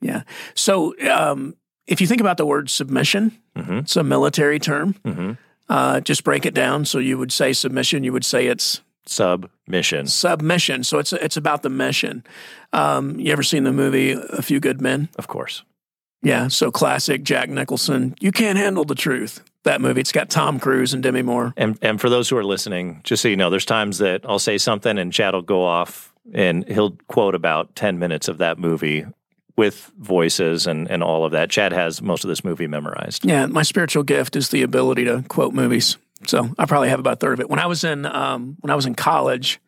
Yeah. 0.00 0.22
So 0.54 0.94
um, 1.08 1.54
if 1.86 2.00
you 2.00 2.08
think 2.08 2.20
about 2.20 2.38
the 2.38 2.46
word 2.46 2.68
submission, 2.68 3.38
Mhm. 3.56 3.82
it's 3.82 3.94
a 3.94 4.02
military 4.02 4.58
term. 4.58 4.96
Mhm. 5.04 5.38
Uh, 5.68 6.00
just 6.00 6.24
break 6.24 6.44
it 6.44 6.54
down. 6.54 6.84
So 6.86 6.98
you 6.98 7.18
would 7.18 7.30
say 7.32 7.52
submission. 7.52 8.02
You 8.02 8.12
would 8.12 8.24
say 8.24 8.48
it's 8.48 8.80
Submission. 9.06 10.06
submission. 10.06 10.84
So 10.84 10.98
it's 10.98 11.12
it's 11.12 11.36
about 11.36 11.62
the 11.62 11.70
mission. 11.70 12.24
Um, 12.72 13.18
you 13.18 13.32
ever 13.32 13.42
seen 13.42 13.64
the 13.64 13.72
movie 13.72 14.12
A 14.12 14.42
Few 14.42 14.60
Good 14.60 14.80
Men? 14.80 15.08
Of 15.16 15.26
course. 15.26 15.64
Yeah. 16.22 16.48
So 16.48 16.70
classic 16.70 17.24
Jack 17.24 17.48
Nicholson. 17.48 18.14
You 18.20 18.30
can't 18.30 18.58
handle 18.58 18.84
the 18.84 18.94
truth. 18.94 19.42
That 19.64 19.80
movie. 19.80 20.00
It's 20.00 20.12
got 20.12 20.28
Tom 20.30 20.58
Cruise 20.58 20.92
and 20.94 21.02
Demi 21.02 21.22
Moore. 21.22 21.52
And 21.56 21.78
and 21.82 22.00
for 22.00 22.08
those 22.08 22.28
who 22.28 22.36
are 22.36 22.44
listening, 22.44 23.00
just 23.04 23.22
so 23.22 23.28
you 23.28 23.36
know, 23.36 23.50
there's 23.50 23.64
times 23.64 23.98
that 23.98 24.22
I'll 24.24 24.38
say 24.38 24.58
something 24.58 24.98
and 24.98 25.12
Chad 25.12 25.34
will 25.34 25.42
go 25.42 25.64
off 25.64 26.12
and 26.32 26.66
he'll 26.68 26.96
quote 27.08 27.34
about 27.34 27.74
10 27.74 27.98
minutes 27.98 28.28
of 28.28 28.38
that 28.38 28.58
movie 28.58 29.04
with 29.56 29.92
voices 29.98 30.66
and, 30.66 30.90
and 30.90 31.02
all 31.02 31.24
of 31.24 31.32
that. 31.32 31.50
Chad 31.50 31.72
has 31.72 32.00
most 32.00 32.24
of 32.24 32.28
this 32.28 32.44
movie 32.44 32.66
memorized. 32.66 33.24
Yeah, 33.24 33.46
my 33.46 33.62
spiritual 33.62 34.02
gift 34.02 34.36
is 34.36 34.48
the 34.48 34.62
ability 34.62 35.04
to 35.04 35.24
quote 35.28 35.52
movies. 35.54 35.98
So 36.28 36.50
I 36.58 36.66
probably 36.66 36.88
have 36.88 37.00
about 37.00 37.14
a 37.14 37.16
third 37.16 37.34
of 37.34 37.40
it. 37.40 37.50
When 37.50 37.58
I 37.58 37.66
was 37.66 37.84
in 37.84 38.06
um, 38.06 38.56
when 38.60 38.70
I 38.70 38.74
was 38.74 38.86
in 38.86 38.94
college, 38.94 39.60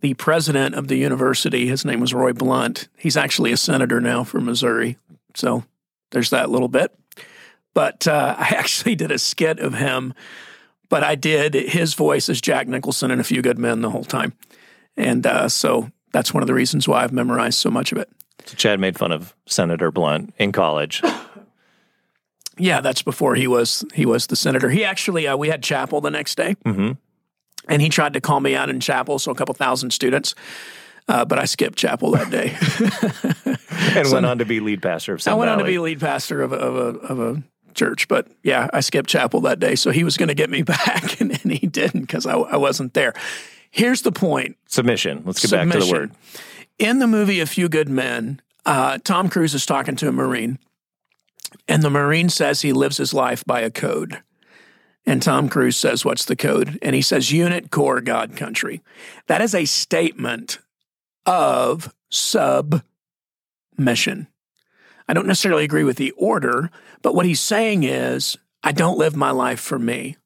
the 0.00 0.14
president 0.14 0.74
of 0.74 0.88
the 0.88 0.96
university, 0.96 1.66
his 1.66 1.84
name 1.84 2.00
was 2.00 2.14
Roy 2.14 2.32
Blunt. 2.32 2.88
He's 2.96 3.16
actually 3.16 3.52
a 3.52 3.56
senator 3.56 4.00
now 4.00 4.24
for 4.24 4.40
Missouri. 4.40 4.96
So 5.34 5.64
there's 6.10 6.30
that 6.30 6.50
little 6.50 6.68
bit. 6.68 6.94
But 7.74 8.06
uh, 8.06 8.34
I 8.38 8.54
actually 8.56 8.94
did 8.94 9.10
a 9.10 9.18
skit 9.18 9.58
of 9.58 9.74
him, 9.74 10.14
but 10.88 11.02
I 11.02 11.14
did 11.14 11.54
his 11.54 11.94
voice 11.94 12.28
as 12.28 12.40
Jack 12.40 12.68
Nicholson 12.68 13.10
and 13.10 13.20
a 13.20 13.24
few 13.24 13.42
good 13.42 13.58
men 13.58 13.82
the 13.82 13.90
whole 13.90 14.04
time. 14.04 14.34
And 14.96 15.26
uh, 15.26 15.48
so 15.48 15.90
that's 16.12 16.34
one 16.34 16.42
of 16.42 16.46
the 16.46 16.54
reasons 16.54 16.88
why 16.88 17.04
I've 17.04 17.12
memorized 17.12 17.58
so 17.58 17.70
much 17.70 17.92
of 17.92 17.98
it. 17.98 18.08
So 18.46 18.56
Chad 18.56 18.80
made 18.80 18.98
fun 18.98 19.12
of 19.12 19.34
Senator 19.46 19.90
Blunt 19.90 20.34
in 20.38 20.52
college. 20.52 21.02
Yeah, 22.58 22.80
that's 22.80 23.02
before 23.02 23.34
he 23.34 23.46
was 23.46 23.84
he 23.94 24.04
was 24.06 24.26
the 24.26 24.36
senator. 24.36 24.68
He 24.70 24.84
actually 24.84 25.26
uh, 25.26 25.36
we 25.36 25.48
had 25.48 25.62
chapel 25.62 26.00
the 26.00 26.10
next 26.10 26.34
day, 26.36 26.56
Mhm. 26.64 26.96
and 27.68 27.82
he 27.82 27.88
tried 27.88 28.12
to 28.14 28.20
call 28.20 28.40
me 28.40 28.54
out 28.54 28.68
in 28.70 28.80
chapel. 28.80 29.18
So 29.18 29.30
a 29.30 29.34
couple 29.34 29.54
thousand 29.54 29.90
students, 29.92 30.34
uh, 31.08 31.24
but 31.24 31.38
I 31.38 31.44
skipped 31.44 31.78
chapel 31.78 32.10
that 32.12 32.30
day. 32.30 32.56
and 33.96 34.10
went 34.12 34.26
on 34.26 34.38
to 34.38 34.44
be 34.44 34.60
lead 34.60 34.82
pastor 34.82 35.14
of 35.14 35.22
Sun 35.22 35.32
I 35.32 35.36
went 35.36 35.50
on 35.50 35.58
to 35.58 35.64
be 35.64 35.78
lead 35.78 36.00
pastor 36.00 36.42
of 36.42 36.52
a, 36.52 36.56
of 36.56 36.76
a, 36.76 36.98
of 37.00 37.20
a 37.20 37.42
church, 37.74 38.08
but 38.08 38.26
yeah, 38.42 38.68
I 38.72 38.80
skipped 38.80 39.08
chapel 39.08 39.40
that 39.42 39.60
day. 39.60 39.74
So 39.76 39.90
he 39.90 40.04
was 40.04 40.16
going 40.16 40.28
to 40.28 40.34
get 40.34 40.50
me 40.50 40.62
back, 40.76 41.20
and, 41.20 41.30
and 41.42 41.52
he 41.52 41.66
didn't 41.66 42.02
because 42.02 42.26
I, 42.26 42.34
I 42.34 42.56
wasn't 42.56 42.94
there. 42.94 43.14
Here's 43.70 44.02
the 44.02 44.12
point 44.12 44.56
submission. 44.66 45.22
Let's 45.24 45.40
get 45.40 45.50
back 45.50 45.70
to 45.70 45.84
the 45.84 45.92
word. 45.92 46.10
in 46.78 46.98
the 46.98 47.06
movie 47.06 47.40
A 47.40 47.46
Few 47.46 47.68
Good 47.68 47.88
Men, 47.88 48.40
uh, 48.66 48.98
Tom 49.04 49.28
Cruise 49.28 49.54
is 49.54 49.64
talking 49.66 49.94
to 49.96 50.08
a 50.08 50.12
Marine, 50.12 50.58
and 51.66 51.82
the 51.82 51.90
Marine 51.90 52.28
says 52.28 52.62
he 52.62 52.72
lives 52.72 52.96
his 52.96 53.14
life 53.14 53.44
by 53.44 53.60
a 53.60 53.70
code. 53.70 54.22
And 55.06 55.22
Tom 55.22 55.48
Cruise 55.48 55.76
says, 55.76 56.04
What's 56.04 56.24
the 56.26 56.36
code? 56.36 56.78
And 56.82 56.94
he 56.94 57.02
says, 57.02 57.32
Unit 57.32 57.70
Corps 57.70 58.00
God 58.00 58.36
Country. 58.36 58.82
That 59.26 59.40
is 59.40 59.54
a 59.54 59.64
statement 59.64 60.58
of 61.24 61.94
submission. 62.10 62.82
I 65.08 65.14
don't 65.14 65.26
necessarily 65.26 65.64
agree 65.64 65.84
with 65.84 65.96
the 65.96 66.10
order, 66.12 66.70
but 67.00 67.14
what 67.14 67.24
he's 67.24 67.40
saying 67.40 67.84
is, 67.84 68.36
I 68.62 68.72
don't 68.72 68.98
live 68.98 69.16
my 69.16 69.30
life 69.30 69.60
for 69.60 69.78
me. 69.78 70.16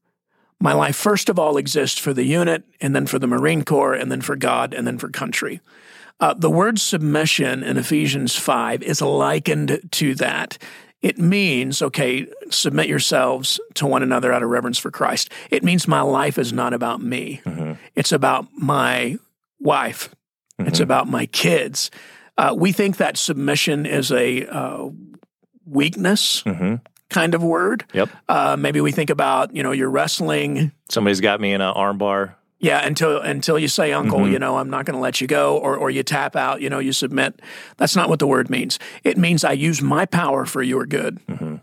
My 0.58 0.72
life, 0.72 0.96
first 0.96 1.28
of 1.28 1.38
all, 1.38 1.56
exists 1.56 1.98
for 1.98 2.12
the 2.12 2.24
unit, 2.24 2.64
and 2.80 2.94
then 2.94 3.06
for 3.06 3.18
the 3.18 3.26
Marine 3.26 3.64
Corps, 3.64 3.94
and 3.94 4.10
then 4.10 4.20
for 4.20 4.36
God, 4.36 4.74
and 4.74 4.86
then 4.86 4.98
for 4.98 5.08
country. 5.08 5.60
Uh, 6.18 6.34
the 6.34 6.50
word 6.50 6.78
submission 6.78 7.62
in 7.62 7.76
Ephesians 7.76 8.36
5 8.36 8.82
is 8.82 9.02
likened 9.02 9.88
to 9.90 10.14
that. 10.16 10.58
It 11.02 11.18
means, 11.18 11.82
okay, 11.82 12.26
submit 12.48 12.88
yourselves 12.88 13.60
to 13.74 13.86
one 13.86 14.02
another 14.02 14.32
out 14.32 14.42
of 14.42 14.50
reverence 14.50 14.78
for 14.78 14.90
Christ. 14.90 15.30
It 15.50 15.64
means 15.64 15.88
my 15.88 16.00
life 16.00 16.38
is 16.38 16.52
not 16.52 16.72
about 16.72 17.02
me, 17.02 17.42
it's 17.94 18.12
about 18.12 18.46
my 18.56 19.18
wife, 19.60 20.14
it's 20.58 20.80
about 20.80 21.08
my 21.08 21.26
kids. 21.26 21.90
Uh, 22.38 22.54
we 22.56 22.72
think 22.72 22.96
that 22.96 23.18
submission 23.18 23.84
is 23.84 24.10
a 24.10 24.46
uh, 24.46 24.88
weakness 25.66 26.42
hmm 26.42 26.76
kind 27.08 27.34
of 27.34 27.42
word. 27.42 27.84
Yep. 27.92 28.08
Uh, 28.26 28.56
maybe 28.58 28.80
we 28.80 28.90
think 28.90 29.10
about, 29.10 29.54
you 29.54 29.62
know, 29.62 29.72
you're 29.72 29.90
wrestling 29.90 30.72
Somebody's 30.88 31.20
got 31.20 31.40
me 31.42 31.52
in 31.52 31.60
an 31.60 31.68
arm 31.68 31.98
bar. 31.98 32.36
Yeah, 32.62 32.86
until 32.86 33.18
until 33.20 33.58
you 33.58 33.66
say, 33.68 33.92
Uncle, 33.92 34.20
Mm-hmm. 34.20 34.32
you 34.32 34.38
know, 34.38 34.56
I'm 34.56 34.70
not 34.70 34.86
going 34.86 34.94
to 34.94 35.00
let 35.00 35.20
you 35.20 35.26
go, 35.26 35.58
or 35.58 35.76
or 35.76 35.90
you 35.90 36.02
tap 36.04 36.36
out, 36.36 36.62
you 36.62 36.70
know, 36.70 36.78
you 36.78 36.92
submit. 36.92 37.42
That's 37.76 37.96
not 37.96 38.08
what 38.08 38.20
the 38.20 38.26
word 38.26 38.48
means. 38.48 38.78
It 39.02 39.18
means 39.18 39.42
I 39.44 39.52
use 39.52 39.82
my 39.82 40.06
power 40.06 40.46
for 40.46 40.62
your 40.62 40.86
good. 40.86 41.18
Mm-hmm. 41.26 41.56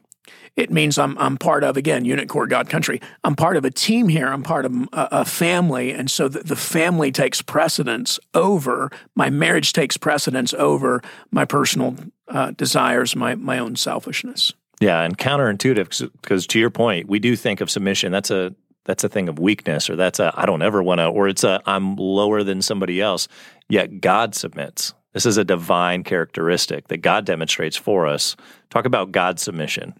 It 0.57 0.71
means 0.71 0.97
I'm 0.97 1.17
I'm 1.17 1.37
part 1.37 1.63
of 1.63 1.77
again 1.77 2.03
unit 2.03 2.27
corps 2.27 2.47
God 2.47 2.69
country. 2.69 2.99
I'm 3.23 3.35
part 3.37 3.55
of 3.55 3.63
a 3.63 3.71
team 3.71 4.09
here. 4.09 4.27
I'm 4.27 4.43
part 4.43 4.65
of 4.65 4.73
a, 4.91 5.07
a 5.21 5.25
family, 5.25 5.91
and 5.93 6.11
so 6.11 6.27
the, 6.27 6.39
the 6.39 6.57
family 6.57 7.13
takes 7.13 7.41
precedence 7.41 8.19
over 8.33 8.91
my 9.15 9.29
marriage 9.29 9.71
takes 9.71 9.95
precedence 9.95 10.53
over 10.53 11.01
my 11.31 11.45
personal 11.45 11.95
uh, 12.27 12.51
desires, 12.51 13.15
my 13.15 13.35
my 13.35 13.57
own 13.57 13.77
selfishness. 13.77 14.51
Yeah, 14.81 15.01
and 15.01 15.17
counterintuitive 15.17 16.11
because 16.21 16.45
to 16.47 16.59
your 16.59 16.71
point, 16.71 17.07
we 17.07 17.19
do 17.19 17.37
think 17.37 17.61
of 17.61 17.69
submission. 17.71 18.11
That's 18.11 18.31
a 18.31 18.53
that's 18.85 19.03
a 19.03 19.09
thing 19.09 19.29
of 19.29 19.39
weakness, 19.39 19.89
or 19.89 19.95
that's 19.95 20.19
a 20.19 20.33
I 20.35 20.45
don't 20.45 20.61
ever 20.61 20.81
want 20.81 20.99
to, 20.99 21.07
or 21.07 21.27
it's 21.27 21.43
a 21.43 21.61
I'm 21.65 21.95
lower 21.95 22.43
than 22.43 22.61
somebody 22.61 23.01
else. 23.01 23.27
Yet 23.67 24.01
God 24.01 24.35
submits. 24.35 24.93
This 25.13 25.25
is 25.25 25.37
a 25.37 25.43
divine 25.43 26.03
characteristic 26.03 26.87
that 26.87 26.97
God 26.97 27.25
demonstrates 27.25 27.77
for 27.77 28.07
us. 28.07 28.35
Talk 28.69 28.85
about 28.85 29.11
God's 29.11 29.41
submission. 29.41 29.95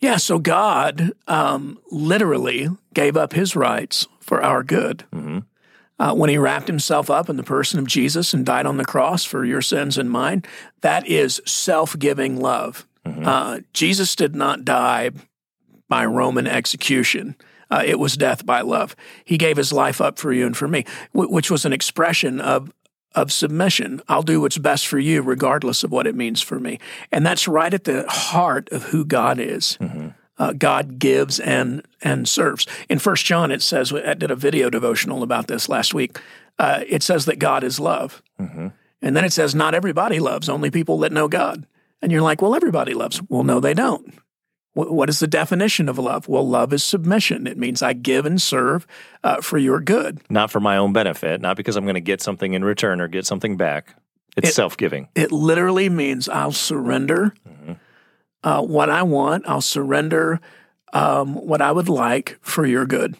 Yeah, 0.00 0.16
so 0.16 0.38
God 0.38 1.12
um, 1.28 1.78
literally 1.90 2.68
gave 2.92 3.16
up 3.16 3.32
his 3.32 3.54
rights 3.54 4.06
for 4.20 4.42
our 4.42 4.62
good. 4.62 5.04
Uh, 5.98 6.14
when 6.14 6.28
he 6.28 6.36
wrapped 6.36 6.66
himself 6.66 7.08
up 7.08 7.28
in 7.28 7.36
the 7.36 7.44
person 7.44 7.78
of 7.78 7.86
Jesus 7.86 8.34
and 8.34 8.44
died 8.44 8.66
on 8.66 8.76
the 8.76 8.84
cross 8.84 9.24
for 9.24 9.44
your 9.44 9.62
sins 9.62 9.96
and 9.96 10.10
mine, 10.10 10.42
that 10.80 11.06
is 11.06 11.40
self 11.46 11.96
giving 11.98 12.40
love. 12.40 12.86
Uh, 13.04 13.60
Jesus 13.72 14.16
did 14.16 14.34
not 14.34 14.64
die 14.64 15.10
by 15.88 16.04
Roman 16.04 16.46
execution. 16.46 17.36
Uh, 17.72 17.82
it 17.84 17.98
was 17.98 18.16
death 18.16 18.44
by 18.44 18.60
love. 18.60 18.94
He 19.24 19.36
gave 19.38 19.56
his 19.56 19.72
life 19.72 20.00
up 20.00 20.18
for 20.18 20.32
you 20.32 20.44
and 20.46 20.56
for 20.56 20.68
me, 20.68 20.84
wh- 21.12 21.30
which 21.36 21.50
was 21.50 21.64
an 21.64 21.72
expression 21.72 22.40
of 22.40 22.70
of 23.14 23.30
submission. 23.30 24.00
I'll 24.08 24.22
do 24.22 24.40
what's 24.40 24.56
best 24.58 24.86
for 24.86 24.98
you, 24.98 25.22
regardless 25.22 25.84
of 25.84 25.90
what 25.92 26.06
it 26.06 26.14
means 26.14 26.40
for 26.40 26.58
me. 26.58 26.78
And 27.10 27.26
that's 27.26 27.46
right 27.46 27.74
at 27.74 27.84
the 27.84 28.04
heart 28.08 28.68
of 28.72 28.84
who 28.84 29.04
God 29.04 29.38
is. 29.38 29.76
Uh, 30.38 30.52
God 30.54 30.98
gives 30.98 31.38
and 31.40 31.82
and 32.02 32.26
serves. 32.28 32.66
In 32.88 32.98
First 32.98 33.24
John, 33.26 33.50
it 33.52 33.62
says 33.62 33.92
I 33.92 34.14
did 34.14 34.30
a 34.30 34.36
video 34.36 34.70
devotional 34.70 35.22
about 35.22 35.46
this 35.46 35.68
last 35.68 35.92
week. 35.94 36.18
Uh, 36.58 36.80
it 36.88 37.02
says 37.02 37.24
that 37.26 37.38
God 37.38 37.64
is 37.64 37.78
love, 37.80 38.22
and 39.02 39.16
then 39.16 39.24
it 39.24 39.32
says 39.32 39.54
not 39.54 39.74
everybody 39.74 40.18
loves, 40.20 40.48
only 40.48 40.70
people 40.70 40.98
that 41.00 41.12
know 41.12 41.28
God. 41.28 41.66
And 42.02 42.10
you're 42.12 42.22
like, 42.30 42.42
well, 42.42 42.54
everybody 42.54 42.94
loves. 42.94 43.20
Well, 43.28 43.44
no, 43.44 43.60
they 43.60 43.74
don't. 43.74 44.12
Wh- 44.74 44.90
What 44.92 45.08
is 45.08 45.18
the 45.20 45.26
definition 45.26 45.88
of 45.88 45.98
love? 45.98 46.28
Well, 46.28 46.46
love 46.48 46.72
is 46.72 46.82
submission. 46.82 47.46
It 47.46 47.58
means 47.58 47.82
I 47.82 47.92
give 47.92 48.24
and 48.26 48.40
serve 48.40 48.86
uh, 49.24 49.40
for 49.40 49.58
your 49.58 49.80
good. 49.80 50.20
Not 50.30 50.50
for 50.50 50.60
my 50.60 50.76
own 50.76 50.92
benefit, 50.92 51.40
not 51.40 51.56
because 51.56 51.76
I'm 51.76 51.84
going 51.84 51.94
to 51.94 52.00
get 52.00 52.20
something 52.22 52.54
in 52.54 52.64
return 52.64 53.00
or 53.00 53.08
get 53.08 53.26
something 53.26 53.56
back. 53.56 53.94
It's 54.36 54.50
It- 54.50 54.54
self 54.54 54.76
giving. 54.76 55.08
It 55.14 55.30
literally 55.32 55.88
means 55.88 56.28
I'll 56.28 56.52
surrender 56.52 57.34
uh, 58.44 58.62
what 58.62 58.90
I 58.90 59.02
want. 59.02 59.44
I'll 59.46 59.60
surrender 59.60 60.40
um, 60.92 61.34
what 61.34 61.60
I 61.62 61.70
would 61.72 61.88
like 61.88 62.38
for 62.40 62.66
your 62.66 62.86
good. 62.86 63.16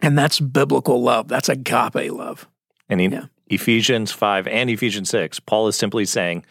And 0.00 0.18
that's 0.18 0.40
biblical 0.40 1.00
love. 1.02 1.28
That's 1.28 1.48
agape 1.48 2.10
love. 2.12 2.46
And 2.88 3.00
in 3.00 3.12
Yeah. 3.12 3.24
Ephesians 3.48 4.10
5 4.12 4.46
and 4.48 4.70
Ephesians 4.70 5.08
6, 5.10 5.38
Paul 5.40 5.68
is 5.68 5.76
simply 5.76 6.04
saying, 6.04 6.44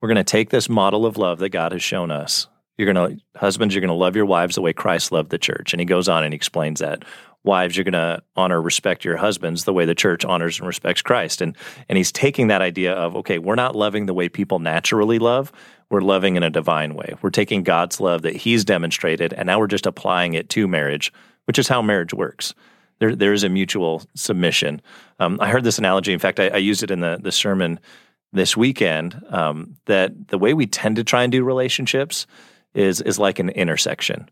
we're 0.00 0.08
going 0.08 0.16
to 0.16 0.24
take 0.24 0.50
this 0.50 0.68
model 0.68 1.06
of 1.06 1.16
love 1.16 1.38
that 1.38 1.50
God 1.50 1.72
has 1.72 1.82
shown 1.82 2.10
us. 2.10 2.48
You're 2.78 2.92
going 2.92 3.16
to, 3.16 3.24
husbands, 3.38 3.74
you're 3.74 3.80
going 3.80 3.88
to 3.88 3.94
love 3.94 4.16
your 4.16 4.26
wives 4.26 4.54
the 4.54 4.62
way 4.62 4.72
Christ 4.72 5.12
loved 5.12 5.30
the 5.30 5.38
church. 5.38 5.72
And 5.72 5.80
he 5.80 5.84
goes 5.84 6.08
on 6.08 6.24
and 6.24 6.32
he 6.32 6.36
explains 6.36 6.80
that. 6.80 7.04
Wives, 7.44 7.76
you're 7.76 7.84
going 7.84 7.92
to 7.92 8.22
honor, 8.36 8.62
respect 8.62 9.04
your 9.04 9.16
husbands 9.16 9.64
the 9.64 9.72
way 9.72 9.84
the 9.84 9.96
church 9.96 10.24
honors 10.24 10.58
and 10.58 10.66
respects 10.66 11.02
Christ. 11.02 11.40
And, 11.40 11.56
and 11.88 11.96
he's 11.96 12.12
taking 12.12 12.48
that 12.48 12.62
idea 12.62 12.92
of, 12.92 13.16
okay, 13.16 13.38
we're 13.38 13.56
not 13.56 13.74
loving 13.74 14.06
the 14.06 14.14
way 14.14 14.28
people 14.28 14.60
naturally 14.60 15.18
love. 15.18 15.52
We're 15.90 16.02
loving 16.02 16.36
in 16.36 16.44
a 16.44 16.50
divine 16.50 16.94
way. 16.94 17.14
We're 17.20 17.30
taking 17.30 17.64
God's 17.64 18.00
love 18.00 18.22
that 18.22 18.36
he's 18.36 18.64
demonstrated, 18.64 19.34
and 19.34 19.46
now 19.46 19.58
we're 19.58 19.66
just 19.66 19.86
applying 19.86 20.34
it 20.34 20.48
to 20.50 20.66
marriage, 20.66 21.12
which 21.44 21.58
is 21.58 21.68
how 21.68 21.82
marriage 21.82 22.14
works 22.14 22.54
there 23.02 23.16
there 23.16 23.32
is 23.32 23.42
a 23.42 23.48
mutual 23.48 24.00
submission. 24.14 24.80
Um, 25.18 25.38
I 25.40 25.48
heard 25.48 25.64
this 25.64 25.78
analogy. 25.78 26.12
In 26.12 26.20
fact, 26.20 26.38
I, 26.38 26.48
I 26.48 26.58
used 26.58 26.84
it 26.84 26.92
in 26.92 27.00
the 27.00 27.18
the 27.20 27.32
sermon 27.32 27.80
this 28.32 28.56
weekend. 28.56 29.20
Um, 29.28 29.76
that 29.86 30.28
the 30.28 30.38
way 30.38 30.54
we 30.54 30.66
tend 30.66 30.96
to 30.96 31.04
try 31.04 31.24
and 31.24 31.32
do 31.32 31.42
relationships 31.42 32.28
is 32.74 33.00
is 33.00 33.18
like 33.18 33.38
an 33.38 33.50
intersection 33.50 34.30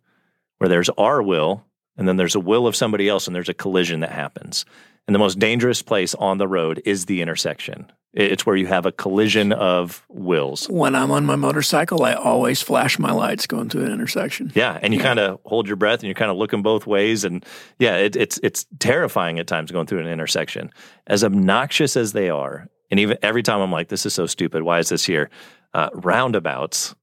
where 0.59 0.69
there's 0.69 0.91
our 0.91 1.23
will 1.23 1.65
and 1.97 2.09
then 2.09 2.17
there's 2.17 2.35
a 2.35 2.41
will 2.41 2.67
of 2.67 2.77
somebody 2.77 3.09
else 3.09 3.27
and 3.27 3.35
there's 3.35 3.49
a 3.49 3.55
collision 3.55 4.01
that 4.01 4.13
happens. 4.13 4.65
And 5.07 5.15
the 5.15 5.19
most 5.19 5.39
dangerous 5.39 5.83
place 5.83 6.15
on 6.15 6.39
the 6.39 6.49
road 6.49 6.83
is 6.85 7.07
the 7.07 7.21
intersection. 7.21 7.91
It's 8.13 8.45
where 8.45 8.57
you 8.57 8.67
have 8.67 8.87
a 8.87 8.93
collision 8.93 9.53
of 9.53 10.05
wills. 10.09 10.69
When 10.69 10.97
I'm 10.97 11.13
on 11.13 11.25
my 11.25 11.37
motorcycle, 11.37 12.03
I 12.05 12.15
always 12.15 12.61
flash 12.61 12.99
my 12.99 13.13
lights 13.13 13.47
going 13.47 13.69
through 13.69 13.85
an 13.85 13.93
intersection. 13.93 14.51
Yeah, 14.55 14.79
and 14.83 14.93
you 14.93 14.99
kind 14.99 15.21
of 15.21 15.41
hold 15.45 15.69
your 15.69 15.77
breath 15.77 16.01
and 16.01 16.05
you're 16.05 16.15
kind 16.15 16.31
of 16.31 16.37
looking 16.37 16.63
both 16.63 16.89
ways, 16.89 17.23
and 17.23 17.45
yeah, 17.79 17.99
it, 17.99 18.17
it's 18.17 18.41
it's 18.43 18.67
terrifying 18.81 19.39
at 19.39 19.47
times 19.47 19.71
going 19.71 19.87
through 19.87 20.01
an 20.01 20.09
intersection. 20.09 20.71
As 21.07 21.23
obnoxious 21.23 21.97
as 21.97 22.13
they 22.13 22.31
are, 22.31 22.69
and 22.91 22.99
even 22.99 23.17
every 23.23 23.45
time 23.45 23.61
I'm 23.61 23.71
like, 23.71 23.89
"This 23.89 24.05
is 24.05 24.13
so 24.13 24.27
stupid. 24.27 24.63
Why 24.63 24.81
is 24.81 24.89
this 24.89 25.05
here?" 25.05 25.31
Uh, 25.73 25.91
roundabouts 25.95 26.97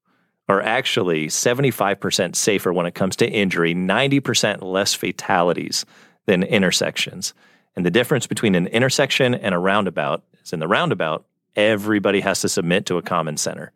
are 0.49 0.61
actually 0.61 1.27
75% 1.27 2.35
safer 2.35 2.71
when 2.71 2.85
it 2.85 2.95
comes 2.95 3.15
to 3.17 3.29
injury, 3.29 3.75
90% 3.75 4.61
less 4.61 4.93
fatalities 4.93 5.85
than 6.25 6.43
intersections. 6.43 7.33
And 7.75 7.85
the 7.85 7.91
difference 7.91 8.27
between 8.27 8.55
an 8.55 8.67
intersection 8.67 9.35
and 9.35 9.53
a 9.53 9.59
roundabout 9.59 10.23
is 10.43 10.53
in 10.53 10.59
the 10.59 10.67
roundabout, 10.67 11.25
everybody 11.55 12.21
has 12.21 12.41
to 12.41 12.49
submit 12.49 12.85
to 12.85 12.97
a 12.97 13.01
common 13.01 13.37
center. 13.37 13.71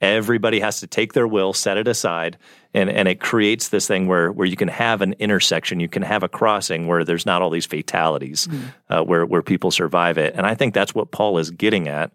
Everybody 0.00 0.58
has 0.60 0.80
to 0.80 0.88
take 0.88 1.12
their 1.12 1.28
will, 1.28 1.52
set 1.52 1.76
it 1.76 1.86
aside, 1.86 2.36
and, 2.74 2.90
and 2.90 3.06
it 3.06 3.20
creates 3.20 3.68
this 3.68 3.86
thing 3.86 4.08
where, 4.08 4.32
where 4.32 4.46
you 4.46 4.56
can 4.56 4.68
have 4.68 5.00
an 5.00 5.14
intersection, 5.20 5.78
you 5.78 5.88
can 5.88 6.02
have 6.02 6.24
a 6.24 6.28
crossing 6.28 6.88
where 6.88 7.04
there's 7.04 7.24
not 7.24 7.40
all 7.40 7.50
these 7.50 7.66
fatalities, 7.66 8.48
uh, 8.90 9.02
where, 9.02 9.24
where 9.24 9.42
people 9.42 9.70
survive 9.70 10.18
it. 10.18 10.34
And 10.36 10.44
I 10.44 10.56
think 10.56 10.74
that's 10.74 10.92
what 10.94 11.12
Paul 11.12 11.38
is 11.38 11.52
getting 11.52 11.86
at 11.86 12.10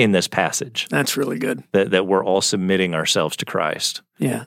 in 0.00 0.12
this 0.12 0.28
passage 0.28 0.86
That's 0.90 1.16
really 1.16 1.38
good. 1.38 1.62
that, 1.72 1.90
that 1.90 2.06
we're 2.06 2.24
all 2.24 2.40
submitting 2.40 2.94
ourselves 2.94 3.36
to 3.36 3.44
Christ. 3.44 4.02
Yeah. 4.18 4.44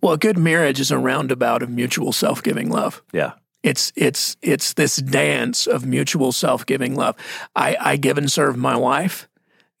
Well, 0.00 0.12
a 0.14 0.18
good 0.18 0.38
marriage 0.38 0.80
is 0.80 0.90
a 0.90 0.98
roundabout 0.98 1.62
of 1.62 1.68
mutual 1.70 2.12
self 2.12 2.42
giving 2.42 2.70
love. 2.70 3.02
Yeah. 3.12 3.32
It's 3.62 3.92
it's 3.96 4.36
it's 4.42 4.74
this 4.74 4.96
dance 4.96 5.66
of 5.66 5.84
mutual 5.86 6.32
self 6.32 6.64
giving 6.66 6.94
love. 6.94 7.16
I, 7.56 7.76
I 7.80 7.96
give 7.96 8.18
and 8.18 8.30
serve 8.30 8.56
my 8.56 8.76
wife. 8.76 9.28